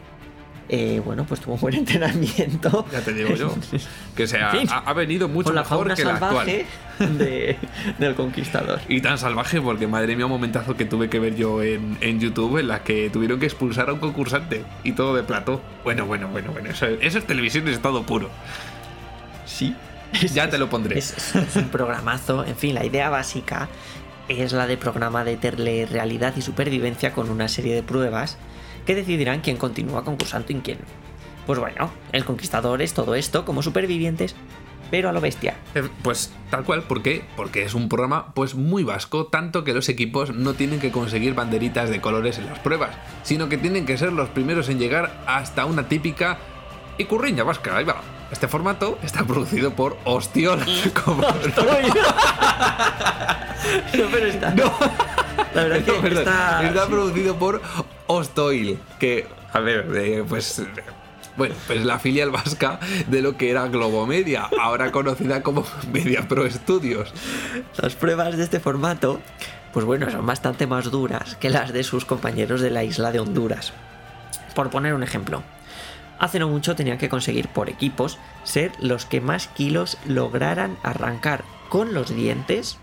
Eh, 0.70 1.02
bueno, 1.04 1.26
pues 1.26 1.40
tuvo 1.42 1.56
un 1.56 1.62
buen 1.62 1.76
entrenamiento. 1.84 2.86
Ya 2.92 3.02
te 3.02 3.14
digo 3.14 3.36
yo. 3.36 3.56
Que 4.16 4.28
se 4.28 4.38
ha, 4.38 4.52
En 4.52 4.60
fin, 4.62 4.70
ha- 4.72 4.80
ha 4.90 4.94
venido 4.94 5.28
mucho 5.30 5.54
la 5.54 5.62
mejor 5.62 5.94
que 5.94 6.02
el 6.02 6.10
actual. 6.10 6.36
salvaje 6.36 6.66
de- 7.00 7.58
del 7.98 8.16
conquistador. 8.16 8.80
Y 8.90 9.02
tan 9.02 9.18
salvaje 9.18 9.62
porque, 9.62 9.88
madre 9.88 10.16
mía, 10.16 10.26
un 10.26 10.32
momentazo 10.32 10.76
que 10.76 10.86
tuve 10.86 11.10
que 11.10 11.20
ver 11.20 11.36
yo 11.36 11.62
en, 11.64 11.98
en 12.02 12.20
YouTube 12.20 12.58
en 12.58 12.68
la 12.68 12.84
que 12.84 13.10
tuvieron 13.10 13.40
que 13.40 13.46
expulsar 13.46 13.90
a 13.90 13.94
un 13.94 14.00
concursante 14.00 14.64
y 14.84 14.92
todo 14.94 15.16
de 15.16 15.24
plató. 15.24 15.62
Bueno, 15.84 16.06
bueno, 16.06 16.28
bueno, 16.28 16.52
bueno. 16.52 16.70
Eso, 16.70 16.86
eso 16.88 17.18
es 17.20 17.26
televisión 17.28 17.66
de 17.66 17.74
estado 17.74 18.04
puro. 18.04 18.30
Sí. 19.46 19.76
Ya 20.34 20.50
te 20.50 20.58
lo 20.58 20.70
pondré. 20.70 20.98
Es, 20.98 21.36
es 21.36 21.56
un 21.58 21.68
programazo. 21.70 22.46
En 22.46 22.56
fin, 22.56 22.74
la 22.74 22.86
idea 22.86 23.10
básica 23.10 23.68
es 24.30 24.54
la 24.54 24.66
de 24.66 24.78
programa 24.78 25.24
de 25.26 25.88
realidad 25.92 26.34
y 26.38 26.42
supervivencia 26.42 27.12
con 27.14 27.30
una 27.30 27.48
serie 27.50 27.76
de 27.76 27.84
pruebas 27.84 28.38
que 28.88 28.96
decidirán 28.96 29.42
quién 29.42 29.58
continúa 29.58 30.04
concursando 30.04 30.52
y 30.52 30.56
quién. 30.56 30.80
Pues 31.46 31.60
bueno, 31.60 31.92
el 32.14 32.26
conquistador 32.26 32.82
es 32.82 32.94
todo 32.94 33.14
esto 33.16 33.46
como 33.46 33.62
supervivientes, 33.62 34.36
pero 34.90 35.10
a 35.10 35.12
lo 35.12 35.22
bestia. 35.22 35.56
Eh, 35.76 35.88
Pues 36.02 36.34
tal 36.50 36.64
cual, 36.64 36.84
¿por 36.84 37.04
qué? 37.04 37.24
Porque 37.36 37.64
es 37.64 37.74
un 37.74 37.90
programa 37.90 38.34
pues 38.34 38.56
muy 38.56 38.84
vasco, 38.84 39.28
tanto 39.28 39.64
que 39.64 39.74
los 39.74 39.90
equipos 39.90 40.34
no 40.34 40.54
tienen 40.54 40.80
que 40.80 40.92
conseguir 40.92 41.36
banderitas 41.36 41.90
de 41.90 42.02
colores 42.02 42.38
en 42.38 42.46
las 42.48 42.60
pruebas, 42.60 42.96
sino 43.24 43.50
que 43.50 43.58
tienen 43.58 43.86
que 43.86 43.98
ser 43.98 44.14
los 44.14 44.30
primeros 44.30 44.70
en 44.70 44.80
llegar 44.80 45.22
hasta 45.28 45.66
una 45.66 45.88
típica 45.90 46.40
icurriña 46.98 47.44
vasca, 47.44 47.78
ahí 47.78 47.84
va. 47.84 48.02
Este 48.32 48.48
formato 48.48 48.98
está 49.04 49.24
producido 49.24 49.74
por 49.74 49.98
Ostiol. 50.04 50.60
como- 51.06 51.22
No, 53.98 54.06
pero 54.12 54.26
está. 54.28 54.54
La 55.54 55.64
verdad 55.64 55.82
No, 55.88 56.02
que 56.02 56.08
está. 56.10 56.68
está 56.68 56.88
producido 56.88 57.36
por 57.38 57.62
Ostoil, 58.08 58.80
que, 59.00 59.28
a 59.54 59.60
ver, 59.60 59.88
eh, 59.96 60.24
pues... 60.28 60.62
Bueno, 61.36 61.54
pues 61.68 61.86
la 61.86 62.00
filial 62.00 62.32
vasca 62.32 62.80
de 63.08 63.22
lo 63.22 63.38
que 63.38 63.52
era 63.52 63.68
Globomedia, 63.68 64.50
ahora 64.60 64.92
conocida 64.92 65.44
como 65.44 65.64
Media 65.94 66.28
Pro 66.28 66.50
Studios. 66.50 67.14
Las 67.80 67.94
pruebas 67.94 68.36
de 68.38 68.44
este 68.44 68.60
formato, 68.60 69.20
pues 69.72 69.86
bueno, 69.86 70.10
son 70.10 70.26
bastante 70.26 70.66
más 70.66 70.90
duras 70.90 71.36
que 71.36 71.52
las 71.52 71.74
de 71.74 71.84
sus 71.84 72.06
compañeros 72.06 72.60
de 72.62 72.72
la 72.72 72.84
isla 72.84 73.12
de 73.12 73.20
Honduras. 73.20 73.72
Por 74.56 74.72
poner 74.72 74.96
un 74.96 75.04
ejemplo, 75.04 75.44
hace 76.20 76.40
no 76.40 76.48
mucho 76.50 76.76
tenían 76.76 76.98
que 76.98 77.10
conseguir 77.10 77.48
por 77.50 77.70
equipos 77.70 78.18
ser 78.44 78.72
los 78.80 79.06
que 79.06 79.22
más 79.22 79.48
kilos 79.48 79.98
lograran 80.08 80.78
arrancar 80.84 81.44
con 81.70 81.94
los 81.94 82.16
dientes 82.16 82.78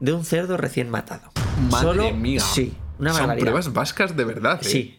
de 0.00 0.12
un 0.12 0.24
cerdo 0.24 0.56
recién 0.56 0.90
matado. 0.90 1.30
Madre 1.70 1.86
Solo- 1.88 2.12
mía. 2.12 2.40
Sí, 2.40 2.74
una 2.98 3.10
Son 3.12 3.20
barbaridad. 3.20 3.44
pruebas 3.44 3.72
vascas 3.72 4.16
de 4.16 4.24
verdad. 4.24 4.60
¿eh? 4.62 4.64
Sí. 4.68 4.98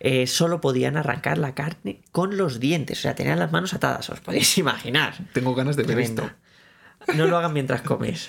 Eh, 0.00 0.26
solo 0.26 0.60
podían 0.60 0.96
arrancar 0.96 1.38
la 1.38 1.54
carne 1.54 2.02
con 2.10 2.36
los 2.36 2.58
dientes, 2.58 2.98
o 2.98 3.02
sea, 3.02 3.14
tenían 3.14 3.38
las 3.38 3.52
manos 3.52 3.72
atadas, 3.72 4.10
os 4.10 4.18
podéis 4.20 4.58
imaginar. 4.58 5.14
Tengo 5.32 5.54
ganas 5.54 5.76
de 5.76 5.84
ver 5.84 5.94
Tremendo. 5.94 6.22
esto. 6.24 6.36
No 7.14 7.26
lo 7.26 7.36
hagan 7.36 7.52
mientras 7.52 7.82
comes. 7.82 8.28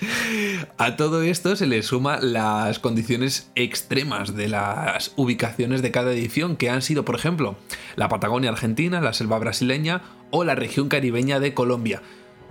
A 0.78 0.96
todo 0.96 1.22
esto 1.22 1.56
se 1.56 1.66
le 1.66 1.82
suma 1.82 2.18
las 2.20 2.78
condiciones 2.78 3.50
extremas 3.54 4.34
de 4.34 4.48
las 4.48 5.12
ubicaciones 5.16 5.82
de 5.82 5.90
cada 5.90 6.12
edición, 6.12 6.56
que 6.56 6.70
han 6.70 6.82
sido, 6.82 7.04
por 7.04 7.14
ejemplo, 7.14 7.56
la 7.96 8.08
Patagonia 8.08 8.50
Argentina, 8.50 9.00
la 9.00 9.12
selva 9.12 9.38
brasileña 9.38 10.02
o 10.30 10.44
la 10.44 10.54
región 10.54 10.88
caribeña 10.88 11.40
de 11.40 11.54
Colombia. 11.54 12.02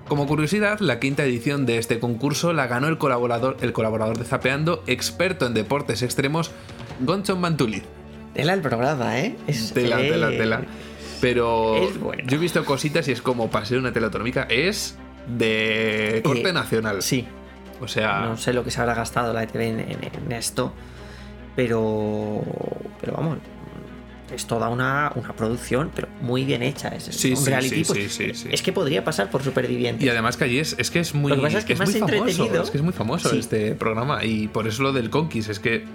Como 0.08 0.28
curiosidad, 0.28 0.80
la 0.80 1.00
quinta 1.00 1.24
edición 1.24 1.66
de 1.66 1.78
este 1.78 2.00
concurso 2.00 2.52
la 2.52 2.68
ganó 2.68 2.88
el 2.88 2.98
colaborador, 2.98 3.58
el 3.62 3.72
colaborador 3.72 4.18
de 4.18 4.26
Zapeando, 4.26 4.84
experto 4.86 5.46
en 5.46 5.54
deportes 5.54 6.02
extremos, 6.02 6.52
Gonchon 7.00 7.40
Mantuliz. 7.40 7.84
Tela 8.34 8.54
el 8.54 8.62
programa, 8.62 9.20
¿eh? 9.20 9.36
Es, 9.48 9.74
Tela, 9.74 9.98
tela, 9.98 10.30
tela. 10.30 10.62
Pero 11.22 11.90
bueno. 12.02 12.24
yo 12.28 12.36
he 12.36 12.40
visto 12.40 12.66
cositas 12.66 13.08
y 13.08 13.14
es 13.14 13.22
como 13.22 13.50
para 13.50 13.66
ser 13.66 13.78
una 13.78 13.94
tele 13.94 14.08
autonómica, 14.08 14.46
es 14.50 14.98
de 15.28 16.22
corte 16.24 16.50
Eh, 16.50 16.54
nacional. 16.54 17.02
Sí. 17.02 17.28
O 17.82 17.88
sea, 17.88 18.22
No 18.22 18.38
sé 18.38 18.54
lo 18.54 18.64
que 18.64 18.72
se 18.72 18.80
habrá 18.82 18.94
gastado 18.94 19.34
la 19.34 19.44
ETV 19.44 19.62
en, 19.62 19.80
en- 19.80 20.00
en 20.26 20.32
esto, 20.32 20.74
pero. 21.56 22.42
Pero 23.02 23.14
vamos. 23.14 23.38
Es 24.34 24.48
toda 24.48 24.70
una, 24.70 25.12
una 25.16 25.34
producción, 25.34 25.92
pero 25.94 26.08
muy 26.22 26.44
bien 26.44 26.64
hecha. 26.64 26.88
Es, 26.90 27.08
es 27.10 27.16
Sí, 27.18 27.32
un 27.32 27.38
sí, 27.38 27.46
reality, 27.50 27.84
sí, 27.84 27.94
pues, 27.94 28.14
sí. 28.38 28.48
Es 28.52 28.62
que 28.64 28.72
podría 28.74 29.04
pasar 29.04 29.30
por 29.30 29.44
supervivientes. 29.44 30.04
Y 30.04 30.10
además 30.10 30.38
que 30.38 30.46
allí 30.46 30.58
es, 30.60 30.76
es 30.80 30.90
que 30.90 31.00
es 31.02 31.14
muy, 31.14 31.30
Lo 31.30 31.36
que 31.36 31.42
pasa 31.44 31.58
es 31.60 31.66
que 31.66 31.76
más 31.76 31.90
muy 31.90 32.00
famoso. 32.34 32.64
Es 32.64 32.72
que 32.72 32.78
es 32.78 32.84
muy 32.84 32.94
famoso 32.94 33.36
este 33.36 33.76
programa. 33.76 34.24
Y 34.24 34.48
por 34.48 34.68
eso 34.68 34.82
lo 34.82 34.92
del 34.92 35.10
Conquist. 35.12 35.50
Es 35.50 35.60
que 35.60 35.86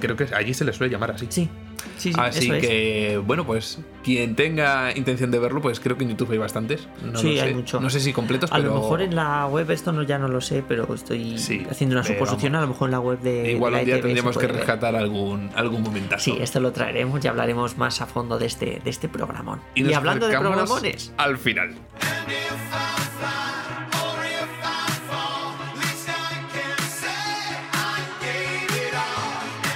creo 0.00 0.16
que 0.16 0.28
allí 0.34 0.54
se 0.54 0.64
le 0.64 0.72
suele 0.72 0.90
llamar 0.92 1.10
así. 1.10 1.26
Sí. 1.28 1.50
Sí, 1.98 2.12
sí, 2.12 2.20
Así 2.20 2.44
eso 2.46 2.54
es. 2.54 2.66
que, 2.66 3.22
bueno, 3.24 3.44
pues 3.46 3.78
quien 4.02 4.36
tenga 4.36 4.96
intención 4.96 5.30
de 5.30 5.38
verlo, 5.38 5.60
pues 5.62 5.80
creo 5.80 5.96
que 5.96 6.04
en 6.04 6.10
YouTube 6.10 6.32
hay 6.32 6.38
bastantes. 6.38 6.86
No 7.02 7.18
sí, 7.18 7.38
hay 7.38 7.54
mucho. 7.54 7.80
No 7.80 7.88
sé 7.90 8.00
si 8.00 8.12
completos, 8.12 8.50
A 8.52 8.56
pero. 8.56 8.68
lo 8.68 8.74
mejor 8.80 9.00
en 9.02 9.14
la 9.16 9.46
web, 9.46 9.70
esto 9.70 9.92
no, 9.92 10.02
ya 10.02 10.18
no 10.18 10.28
lo 10.28 10.40
sé, 10.40 10.62
pero 10.66 10.92
estoy 10.94 11.38
Sí, 11.38 11.66
haciendo 11.70 11.96
una 11.96 12.04
suposición. 12.04 12.54
A 12.54 12.60
lo 12.60 12.66
mejor 12.68 12.88
en 12.88 12.92
la 12.92 13.00
web 13.00 13.20
de. 13.20 13.52
Igual 13.52 13.72
de 13.72 13.76
la 13.76 13.80
un 13.82 13.86
día 13.86 13.94
ETV 13.96 14.02
se 14.02 14.06
tendríamos 14.08 14.36
que 14.38 14.46
ver. 14.46 14.56
rescatar 14.56 14.96
algún, 14.96 15.50
algún 15.54 15.82
momentazo. 15.82 16.22
Sí, 16.24 16.36
esto 16.40 16.60
lo 16.60 16.72
traeremos 16.72 17.24
y 17.24 17.28
hablaremos 17.28 17.76
más 17.78 18.00
a 18.00 18.06
fondo 18.06 18.38
de 18.38 18.46
este, 18.46 18.80
de 18.84 18.90
este 18.90 19.08
programón. 19.08 19.60
Y, 19.74 19.84
Y, 19.88 19.92
hablando 19.94 20.26
de 20.28 20.38
programones, 20.38 21.12
Al 21.16 21.38
final. 21.38 21.74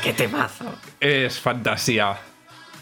¡Qué 0.08 0.14
temazo! 0.14 0.64
Es 1.00 1.38
fantasía. 1.38 2.16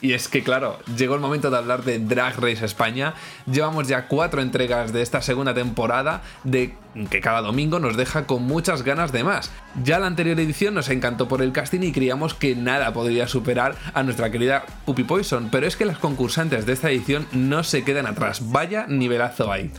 Y 0.02 0.12
es 0.12 0.28
que, 0.28 0.42
claro, 0.42 0.78
llegó 0.96 1.14
el 1.14 1.20
momento 1.20 1.50
de 1.50 1.56
hablar 1.56 1.82
de 1.82 1.98
Drag 1.98 2.36
Race 2.36 2.64
España. 2.64 3.14
Llevamos 3.50 3.88
ya 3.88 4.08
cuatro 4.08 4.42
entregas 4.42 4.92
de 4.92 5.00
esta 5.00 5.22
segunda 5.22 5.54
temporada, 5.54 6.22
de 6.44 6.74
que 7.10 7.20
cada 7.20 7.40
domingo 7.40 7.80
nos 7.80 7.96
deja 7.96 8.26
con 8.26 8.42
muchas 8.42 8.82
ganas 8.82 9.10
de 9.10 9.24
más. 9.24 9.50
Ya 9.82 9.98
la 9.98 10.06
anterior 10.06 10.38
edición 10.38 10.74
nos 10.74 10.90
encantó 10.90 11.28
por 11.28 11.42
el 11.42 11.52
casting 11.52 11.80
y 11.80 11.92
creíamos 11.92 12.34
que 12.34 12.54
nada 12.54 12.92
podría 12.92 13.26
superar 13.26 13.74
a 13.94 14.02
nuestra 14.02 14.30
querida 14.30 14.64
Puppy 14.84 15.04
Poison, 15.04 15.48
pero 15.50 15.66
es 15.66 15.76
que 15.76 15.86
las 15.86 15.98
concursantes 15.98 16.66
de 16.66 16.74
esta 16.74 16.90
edición 16.90 17.26
no 17.32 17.64
se 17.64 17.82
quedan 17.82 18.06
atrás. 18.06 18.52
Vaya 18.52 18.86
nivelazo 18.86 19.50
hay. 19.50 19.72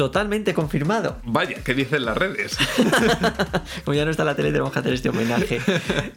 Totalmente 0.00 0.54
confirmado. 0.54 1.18
Vaya, 1.24 1.62
¿qué 1.62 1.74
dicen 1.74 2.06
las 2.06 2.16
redes? 2.16 2.56
Como 3.84 3.94
ya 3.94 4.06
no 4.06 4.10
está 4.10 4.24
la 4.24 4.34
tele, 4.34 4.50
tenemos 4.50 4.72
que 4.72 4.78
hacer 4.78 4.94
este 4.94 5.10
homenaje. 5.10 5.60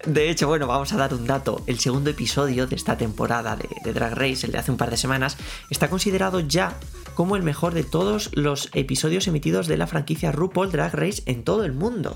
De 0.05 0.29
hecho, 0.29 0.47
bueno, 0.47 0.67
vamos 0.67 0.93
a 0.93 0.95
dar 0.95 1.13
un 1.13 1.27
dato. 1.27 1.61
El 1.67 1.79
segundo 1.79 2.09
episodio 2.09 2.65
de 2.65 2.77
esta 2.77 2.95
temporada 2.95 3.57
de, 3.57 3.67
de 3.83 3.91
Drag 3.91 4.13
Race, 4.15 4.45
el 4.45 4.53
de 4.53 4.59
hace 4.59 4.71
un 4.71 4.77
par 4.77 4.89
de 4.89 4.95
semanas, 4.95 5.35
está 5.69 5.89
considerado 5.89 6.39
ya 6.39 6.77
como 7.13 7.35
el 7.35 7.43
mejor 7.43 7.73
de 7.73 7.83
todos 7.83 8.31
los 8.35 8.69
episodios 8.73 9.27
emitidos 9.27 9.67
de 9.67 9.75
la 9.75 9.85
franquicia 9.85 10.31
RuPaul 10.31 10.71
Drag 10.71 10.95
Race 10.95 11.21
en 11.25 11.43
todo 11.43 11.65
el 11.65 11.73
mundo. 11.73 12.13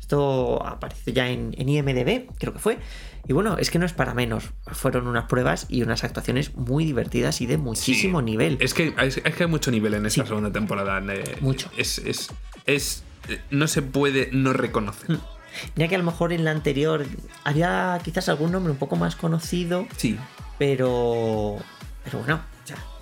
Esto 0.00 0.64
apareció 0.66 1.12
ya 1.12 1.28
en, 1.28 1.54
en 1.56 1.68
IMDB, 1.68 2.26
creo 2.38 2.52
que 2.52 2.58
fue. 2.58 2.78
Y 3.28 3.32
bueno, 3.32 3.58
es 3.58 3.70
que 3.70 3.78
no 3.78 3.86
es 3.86 3.92
para 3.92 4.14
menos. 4.14 4.50
Fueron 4.66 5.06
unas 5.06 5.26
pruebas 5.26 5.66
y 5.68 5.82
unas 5.82 6.02
actuaciones 6.02 6.54
muy 6.56 6.84
divertidas 6.84 7.40
y 7.40 7.46
de 7.46 7.58
muchísimo 7.58 8.18
Sí. 8.20 8.24
nivel. 8.24 8.58
Es 8.60 8.74
que, 8.74 8.92
es, 9.00 9.18
es 9.18 9.34
que 9.36 9.44
hay 9.44 9.48
mucho 9.50 9.70
nivel 9.70 9.94
en 9.94 10.06
esta 10.06 10.26
segunda 10.26 10.50
temporada. 10.50 11.00
eh, 11.14 11.36
Mucho. 11.40 11.70
Es, 11.76 11.98
es, 11.98 12.30
es- 12.66 13.04
eh, 13.28 13.38
no 13.50 13.68
se 13.68 13.82
puede 13.82 14.30
no 14.32 14.52
reconocer. 14.52 15.18
Ya 15.76 15.86
que 15.88 15.94
a 15.94 15.98
lo 15.98 16.04
mejor 16.04 16.32
en 16.32 16.44
la 16.44 16.52
anterior 16.52 17.04
había 17.44 17.98
quizás 18.02 18.28
algún 18.28 18.50
nombre 18.52 18.72
un 18.72 18.78
poco 18.78 18.96
más 18.96 19.14
conocido. 19.16 19.86
Sí. 19.96 20.16
Pero. 20.58 21.56
Pero 22.04 22.18
bueno, 22.20 22.40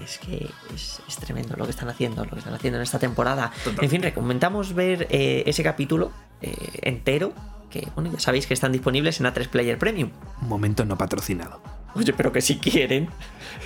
es 0.05 0.19
que 0.19 0.49
es, 0.75 1.01
es 1.07 1.17
tremendo 1.19 1.55
lo 1.57 1.65
que 1.65 1.71
están 1.71 1.89
haciendo, 1.89 2.25
lo 2.25 2.31
que 2.33 2.39
están 2.39 2.55
haciendo 2.55 2.79
en 2.79 2.83
esta 2.83 2.99
temporada. 2.99 3.53
En 3.81 3.89
fin, 3.91 4.03
recomendamos 4.03 4.75
ver 4.75 5.07
eh, 5.11 5.45
ese 5.47 5.63
capítulo 5.63 6.11
eh, 6.43 6.55
entero. 6.83 7.33
Que 7.71 7.87
bueno, 7.95 8.11
ya 8.11 8.19
sabéis 8.19 8.47
que 8.47 8.55
están 8.55 8.73
disponibles 8.73 9.21
en 9.21 9.27
A3 9.27 9.49
Player 9.49 9.79
Premium. 9.79 10.11
Momento 10.41 10.85
no 10.87 10.97
patrocinado. 10.97 11.61
Oye, 11.95 12.13
pero 12.15 12.33
que 12.33 12.41
si 12.41 12.57
quieren, 12.59 13.09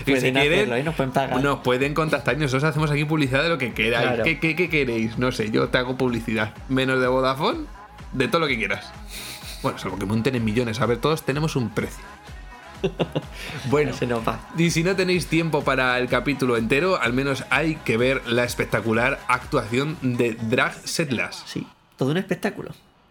Y 0.01 0.05
pueden 0.05 0.21
si 0.21 0.33
quieren, 0.33 0.53
hacerlo, 0.53 0.75
¿eh? 0.77 0.83
nos 0.83 0.95
pueden 0.95 1.13
pagar. 1.13 1.43
Nos 1.43 1.59
pueden 1.61 1.95
contactar 1.95 2.35
y 2.37 2.39
nosotros 2.39 2.65
hacemos 2.65 2.91
aquí 2.91 3.05
publicidad 3.05 3.43
de 3.43 3.49
lo 3.49 3.59
que 3.59 3.73
queráis. 3.75 4.07
Claro. 4.09 4.25
¿Qué, 4.25 4.41
qué, 4.41 4.57
qué 4.57 4.69
queréis? 4.69 5.19
No 5.19 5.31
sé, 5.33 5.51
yo 5.51 5.69
te 5.69 5.79
hago 5.79 5.97
publicidad. 5.97 6.55
Menos 6.69 7.01
de 7.01 7.07
Vodafone, 7.07 7.67
de 8.13 8.27
todo 8.29 8.41
lo 8.41 8.47
que 8.49 8.57
quieras. 8.57 8.91
Bueno, 9.63 9.79
salvo 9.79 9.99
que 9.99 10.07
monten 10.07 10.35
en 10.35 10.45
millones. 10.45 10.81
A 10.81 10.87
ver, 10.87 10.99
todos 10.99 11.23
tenemos 11.25 11.55
un 11.57 11.71
precio. 11.71 12.03
Bueno, 13.71 13.93
Se 13.93 14.07
nos 14.09 14.27
va. 14.27 14.41
y 14.59 14.71
si 14.71 14.83
no 14.83 14.97
tenéis 14.97 15.29
tiempo 15.29 15.63
para 15.63 15.97
el 15.99 16.09
capítulo 16.09 16.57
entero, 16.57 17.01
al 17.01 17.13
menos 17.13 17.45
hay 17.51 17.77
que 17.77 17.97
ver 17.97 18.23
la 18.27 18.43
espectacular 18.43 19.21
actuación 19.29 19.97
de 20.03 20.35
Drag 20.35 20.75
Setlas. 20.85 21.45
Sí, 21.47 21.65
todo 22.03 22.11
un 22.13 22.19
espectáculo. 22.19 22.71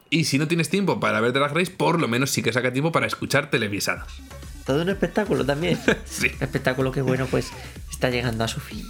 Y 0.10 0.25
si 0.25 0.38
no 0.38 0.47
tienes 0.47 0.69
tiempo 0.69 0.99
para 0.99 1.21
ver 1.21 1.32
Drag 1.34 1.54
Race, 1.56 1.71
por 1.71 1.99
lo 1.99 2.08
menos 2.08 2.32
sí 2.32 2.43
que 2.43 2.51
saca 2.51 2.73
tiempo 2.73 2.91
para 2.91 3.08
escuchar 3.08 3.49
televisados. 3.49 4.12
Todo 4.65 4.82
un 4.84 4.89
espectáculo 4.89 5.45
también. 5.45 5.80
Sí. 6.06 6.27
Espectáculo 6.39 6.91
que 6.91 7.01
bueno, 7.01 7.25
pues 7.32 7.49
está 7.89 8.10
llegando 8.10 8.43
a 8.43 8.47
su 8.47 8.60
fin. 8.60 8.86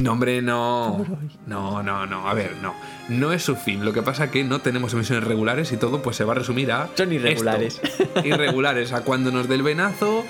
No, 0.00 0.12
hombre, 0.12 0.40
no. 0.42 1.04
No, 1.46 1.82
no, 1.82 2.06
no. 2.06 2.28
A 2.28 2.34
ver, 2.34 2.56
no. 2.62 2.74
No 3.10 3.32
es 3.32 3.42
su 3.42 3.54
fin. 3.56 3.84
Lo 3.84 3.92
que 3.92 4.00
pasa 4.02 4.30
que 4.30 4.42
no 4.42 4.60
tenemos 4.60 4.94
emisiones 4.94 5.24
regulares 5.24 5.70
y 5.72 5.76
todo 5.76 6.00
pues 6.02 6.16
se 6.16 6.24
va 6.24 6.32
a 6.32 6.36
resumir 6.36 6.72
a. 6.72 6.88
Son 6.96 7.12
irregulares. 7.12 7.80
esto. 7.82 8.20
Irregulares. 8.24 8.92
A 8.92 9.02
cuando 9.02 9.30
nos 9.30 9.48
dé 9.48 9.56
el 9.56 9.62
venazo, 9.62 10.24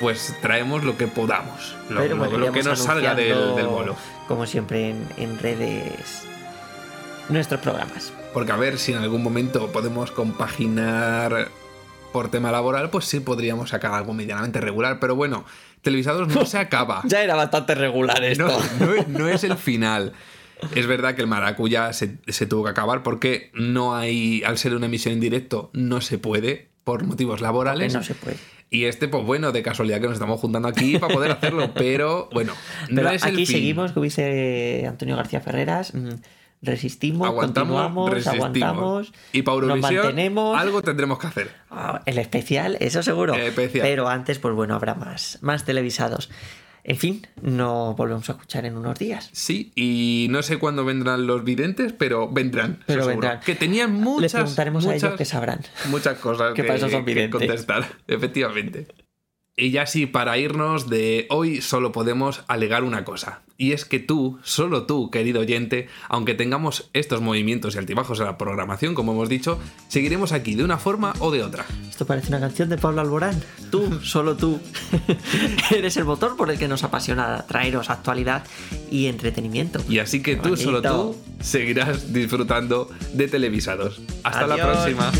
pues 0.00 0.34
traemos 0.42 0.84
lo 0.84 0.98
que 0.98 1.06
podamos. 1.06 1.74
Lo, 1.88 2.00
Pero 2.00 2.16
lo- 2.16 2.24
bueno, 2.24 2.38
lo 2.38 2.52
que 2.52 2.62
nos 2.62 2.78
salga 2.78 3.14
del, 3.14 3.56
del 3.56 3.66
bolo. 3.66 3.96
Como 4.28 4.44
siempre 4.46 4.90
en, 4.90 5.08
en 5.16 5.38
redes. 5.38 6.22
Nuestros 7.30 7.60
programas. 7.60 8.12
Porque 8.36 8.52
a 8.52 8.56
ver 8.56 8.78
si 8.78 8.92
en 8.92 8.98
algún 8.98 9.22
momento 9.22 9.72
podemos 9.72 10.10
compaginar 10.10 11.48
por 12.12 12.30
tema 12.30 12.52
laboral, 12.52 12.90
pues 12.90 13.06
sí 13.06 13.20
podríamos 13.20 13.70
sacar 13.70 13.94
algo 13.94 14.12
medianamente 14.12 14.60
regular. 14.60 15.00
Pero 15.00 15.16
bueno, 15.16 15.46
televisados 15.80 16.28
no 16.28 16.44
se 16.44 16.58
acaba. 16.58 17.00
Ya 17.06 17.22
era 17.22 17.34
bastante 17.34 17.74
regular 17.74 18.22
esto. 18.22 18.46
No, 18.46 18.86
no 18.86 18.94
es- 18.94 19.08
no 19.08 19.28
es 19.28 19.42
el 19.42 19.56
final. 19.56 20.12
Es 20.74 20.86
verdad 20.86 21.14
que 21.14 21.22
el 21.22 21.28
Maracuya 21.28 21.94
se, 21.94 22.18
se 22.28 22.44
tuvo 22.44 22.64
que 22.64 22.70
acabar 22.70 23.02
porque 23.02 23.50
no 23.54 23.94
hay, 23.96 24.42
al 24.44 24.58
ser 24.58 24.74
una 24.74 24.84
emisión 24.84 25.14
en 25.14 25.20
directo, 25.20 25.70
no 25.72 26.02
se 26.02 26.18
puede 26.18 26.68
por 26.84 27.04
motivos 27.04 27.40
laborales. 27.40 27.94
no 27.94 28.02
se 28.02 28.14
puede. 28.14 28.36
Y 28.68 28.84
este, 28.84 29.08
pues 29.08 29.24
bueno, 29.24 29.52
de 29.52 29.62
casualidad 29.62 29.98
que 30.00 30.08
nos 30.08 30.14
estamos 30.14 30.38
juntando 30.40 30.68
aquí 30.68 30.98
para 30.98 31.14
poder 31.14 31.30
hacerlo, 31.30 31.72
pero 31.72 32.28
bueno, 32.34 32.52
Pero 32.88 33.02
no 33.02 33.10
es 33.10 33.22
el 33.22 33.28
aquí 33.34 33.46
fin. 33.46 33.56
seguimos, 33.56 33.92
que 33.92 34.00
hubiese 34.00 34.84
Antonio 34.86 35.16
García 35.16 35.40
Ferreras. 35.40 35.92
Resistimos, 36.62 37.28
Aguantamos, 37.28 37.76
continuamos, 37.76 38.10
resistimos. 38.10 38.38
aguantamos. 38.46 39.12
Y 39.32 39.42
para 39.42 39.56
nos 39.58 39.64
Eurovisión, 39.68 39.96
mantenemos. 40.06 40.58
algo 40.58 40.82
tendremos 40.82 41.18
que 41.18 41.26
hacer. 41.26 41.50
Ah, 41.70 42.00
el 42.06 42.18
especial, 42.18 42.76
eso 42.80 43.02
seguro. 43.02 43.34
El 43.34 43.42
especial. 43.42 43.86
Pero 43.86 44.08
antes, 44.08 44.38
pues 44.38 44.54
bueno, 44.54 44.74
habrá 44.74 44.94
más, 44.94 45.38
más 45.42 45.64
televisados. 45.64 46.30
En 46.88 46.96
fin, 46.96 47.26
nos 47.42 47.96
volvemos 47.96 48.28
a 48.28 48.32
escuchar 48.32 48.64
en 48.64 48.76
unos 48.76 48.96
días. 48.98 49.28
Sí, 49.32 49.72
y 49.74 50.28
no 50.30 50.42
sé 50.42 50.58
cuándo 50.58 50.84
vendrán 50.84 51.26
los 51.26 51.42
videntes, 51.44 51.92
pero 51.92 52.30
vendrán. 52.30 52.78
Pero 52.86 53.02
seguro. 53.02 53.20
vendrán. 53.28 53.40
Que 53.40 53.56
tenían 53.56 53.92
muchas. 53.92 54.22
Les 54.22 54.32
preguntaremos 54.34 54.86
a 54.86 54.90
ellos 54.94 55.02
muchas- 55.02 55.18
que 55.18 55.24
sabrán. 55.24 55.60
muchas 55.90 56.18
cosas 56.18 56.54
Que 56.54 56.62
que, 56.62 56.68
para 56.68 56.78
eso 56.78 56.88
son 56.88 57.04
que 57.04 57.12
videntes. 57.14 57.38
contestar, 57.40 57.86
efectivamente. 58.06 58.86
Y 59.58 59.70
ya 59.70 59.86
sí, 59.86 60.04
para 60.04 60.36
irnos 60.36 60.90
de 60.90 61.26
hoy 61.30 61.62
solo 61.62 61.90
podemos 61.90 62.44
alegar 62.46 62.84
una 62.84 63.06
cosa. 63.06 63.40
Y 63.56 63.72
es 63.72 63.86
que 63.86 63.98
tú, 63.98 64.38
solo 64.42 64.84
tú, 64.84 65.10
querido 65.10 65.40
oyente, 65.40 65.88
aunque 66.10 66.34
tengamos 66.34 66.90
estos 66.92 67.22
movimientos 67.22 67.74
y 67.74 67.78
altibajos 67.78 68.20
en 68.20 68.26
la 68.26 68.36
programación, 68.36 68.94
como 68.94 69.12
hemos 69.12 69.30
dicho, 69.30 69.58
seguiremos 69.88 70.32
aquí 70.32 70.56
de 70.56 70.62
una 70.62 70.76
forma 70.76 71.14
o 71.20 71.30
de 71.30 71.42
otra. 71.42 71.64
Esto 71.88 72.04
parece 72.04 72.28
una 72.28 72.40
canción 72.40 72.68
de 72.68 72.76
Pablo 72.76 73.00
Alborán. 73.00 73.42
Tú, 73.70 73.98
solo 74.02 74.36
tú, 74.36 74.60
eres 75.74 75.96
el 75.96 76.04
motor 76.04 76.36
por 76.36 76.50
el 76.50 76.58
que 76.58 76.68
nos 76.68 76.84
apasiona 76.84 77.46
traeros 77.48 77.88
actualidad 77.88 78.44
y 78.90 79.06
entretenimiento. 79.06 79.80
Y 79.88 80.00
así 80.00 80.22
que 80.22 80.36
tú, 80.36 80.58
solo 80.58 80.82
tú, 80.82 81.16
seguirás 81.40 82.12
disfrutando 82.12 82.90
de 83.14 83.26
televisados. 83.26 84.02
Hasta 84.22 84.46
la 84.46 84.56
próxima. 84.56 85.10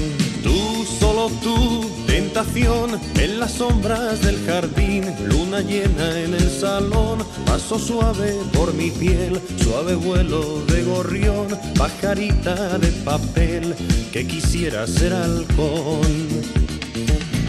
Solo 1.07 1.31
tú, 1.41 1.89
tentación. 2.09 3.01
En 3.21 3.39
las 3.39 3.53
sombras 3.53 4.21
del 4.23 4.45
jardín, 4.45 5.05
luna 5.27 5.61
llena 5.61 6.21
en 6.21 6.35
el 6.35 6.51
salón, 6.51 7.25
paso 7.47 7.79
suave 7.79 8.35
por 8.53 8.75
mi 8.75 8.91
piel, 8.91 9.41
suave 9.63 9.95
vuelo 9.95 10.65
de 10.67 10.83
gorrión, 10.83 11.47
pajarita 11.79 12.79
de 12.79 12.89
papel 13.05 13.77
que 14.13 14.27
quisiera 14.27 14.85
ser 14.89 15.13
halcón. 15.13 16.27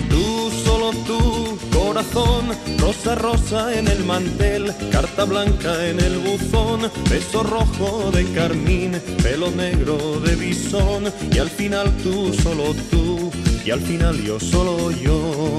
Tú, 0.08 0.52
solo 0.64 0.92
tú, 1.08 1.58
corazón, 1.76 2.46
rosa 2.78 3.16
rosa 3.16 3.74
en 3.74 3.88
el 3.88 4.04
mantel, 4.04 4.72
carta 4.92 5.26
blanca 5.26 5.88
en 5.88 6.00
el 6.00 6.20
buzón, 6.20 6.92
beso 7.10 7.42
rojo 7.42 8.12
de 8.12 8.24
carmín, 8.34 9.02
pelo 9.24 9.50
negro 9.50 10.20
de 10.20 10.36
bisón, 10.36 11.12
y 11.32 11.40
al 11.40 11.50
final 11.50 11.92
tú, 12.04 12.32
solo 12.44 12.76
tú, 12.92 13.32
y 13.68 13.72
al 13.72 13.82
final 13.82 14.24
yo, 14.24 14.40
solo 14.40 14.92
yo. 14.92 15.58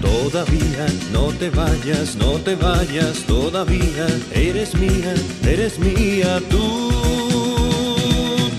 Todavía 0.00 0.86
no 1.12 1.28
te 1.38 1.48
vayas, 1.48 2.16
no 2.16 2.32
te 2.40 2.56
vayas, 2.56 3.22
todavía 3.28 4.06
eres 4.34 4.74
mía, 4.74 5.14
eres 5.46 5.78
mía, 5.78 6.40
tú, 6.50 6.90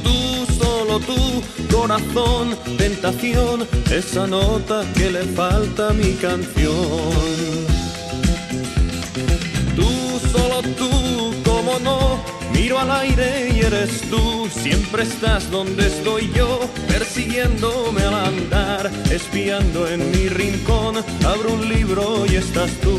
tú, 0.05 0.53
solo 0.63 0.99
tú, 1.01 1.43
corazón, 1.69 2.55
tentación, 2.77 3.67
esa 3.91 4.25
nota 4.25 4.85
que 4.93 5.11
le 5.11 5.23
falta 5.23 5.89
a 5.89 5.93
mi 5.93 6.13
canción. 6.13 6.77
Tú, 9.75 9.89
solo 10.31 10.61
tú, 10.77 11.33
como 11.43 11.77
no, 11.79 12.32
miro 12.53 12.79
al 12.79 12.91
aire 12.91 13.51
y 13.53 13.59
eres 13.59 14.01
tú, 14.09 14.47
siempre 14.49 15.03
estás 15.03 15.49
donde 15.51 15.87
estoy 15.87 16.31
yo, 16.33 16.59
persiguiéndome 16.87 18.01
al 18.01 18.13
andar, 18.13 18.91
espiando 19.11 19.87
en 19.87 20.11
mi 20.11 20.29
rincón, 20.29 20.95
abro 21.25 21.53
un 21.53 21.67
libro 21.67 22.25
y 22.25 22.35
estás 22.35 22.71
tú, 22.81 22.97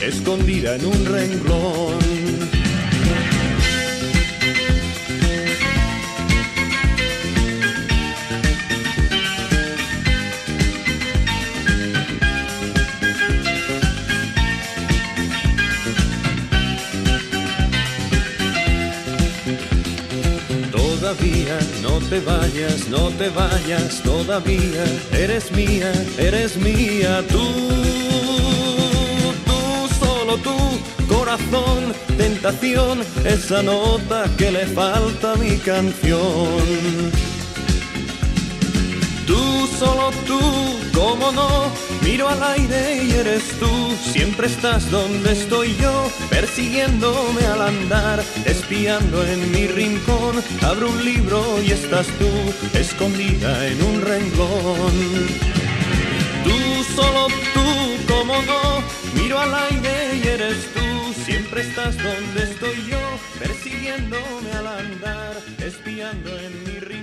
escondida 0.00 0.76
en 0.76 0.86
un 0.86 1.04
renglón. 1.04 2.21
No 21.82 21.98
te 21.98 22.20
vayas, 22.20 22.88
no 22.88 23.10
te 23.10 23.28
vayas, 23.30 24.02
todavía. 24.02 24.84
Eres 25.12 25.50
mía, 25.52 25.92
eres 26.16 26.56
mía, 26.56 27.24
tú, 27.28 27.44
tú, 29.46 29.60
solo 30.00 30.36
tú, 30.38 30.56
corazón, 31.12 31.92
tentación, 32.16 33.00
esa 33.24 33.62
nota 33.62 34.24
que 34.38 34.50
le 34.50 34.66
falta 34.66 35.32
a 35.32 35.36
mi 35.36 35.56
canción. 35.58 36.62
Tú, 39.26 39.68
solo 39.78 40.10
tú, 40.26 40.40
cómo 40.94 41.32
no, 41.32 41.70
miro 42.02 42.28
al 42.28 42.42
aire 42.42 43.04
y 43.04 43.12
eres 43.12 43.44
tú, 43.58 43.96
siempre 44.12 44.46
estás 44.46 44.90
donde 44.90 45.32
estoy 45.32 45.76
yo, 45.76 46.10
persiguiéndome 46.30 47.44
al 47.46 47.62
andar, 47.62 48.22
espiando 48.44 49.24
en 49.24 49.50
mi 49.52 49.66
rincón, 49.66 50.42
abro 50.62 50.90
un 50.90 51.04
libro 51.04 51.42
y 51.62 51.72
estás 51.72 52.06
tú, 52.18 52.78
escondida 52.78 53.66
en 53.66 53.82
un 53.82 54.00
renglón. 54.02 54.96
Tú, 56.44 56.84
solo 56.94 57.28
tú, 57.54 58.12
cómo 58.12 58.34
no, 58.42 58.82
miro 59.20 59.38
al 59.38 59.54
aire 59.54 60.20
y 60.22 60.28
eres 60.28 60.56
tú, 60.74 60.82
Siempre 61.24 61.62
estás 61.62 61.96
donde 61.98 62.42
estoy 62.42 62.84
yo, 62.90 62.98
persiguiéndome 63.38 64.50
al 64.58 64.66
andar, 64.66 65.36
espiando 65.58 66.36
en 66.36 66.64
mi 66.64 66.80
rincón. 66.80 67.01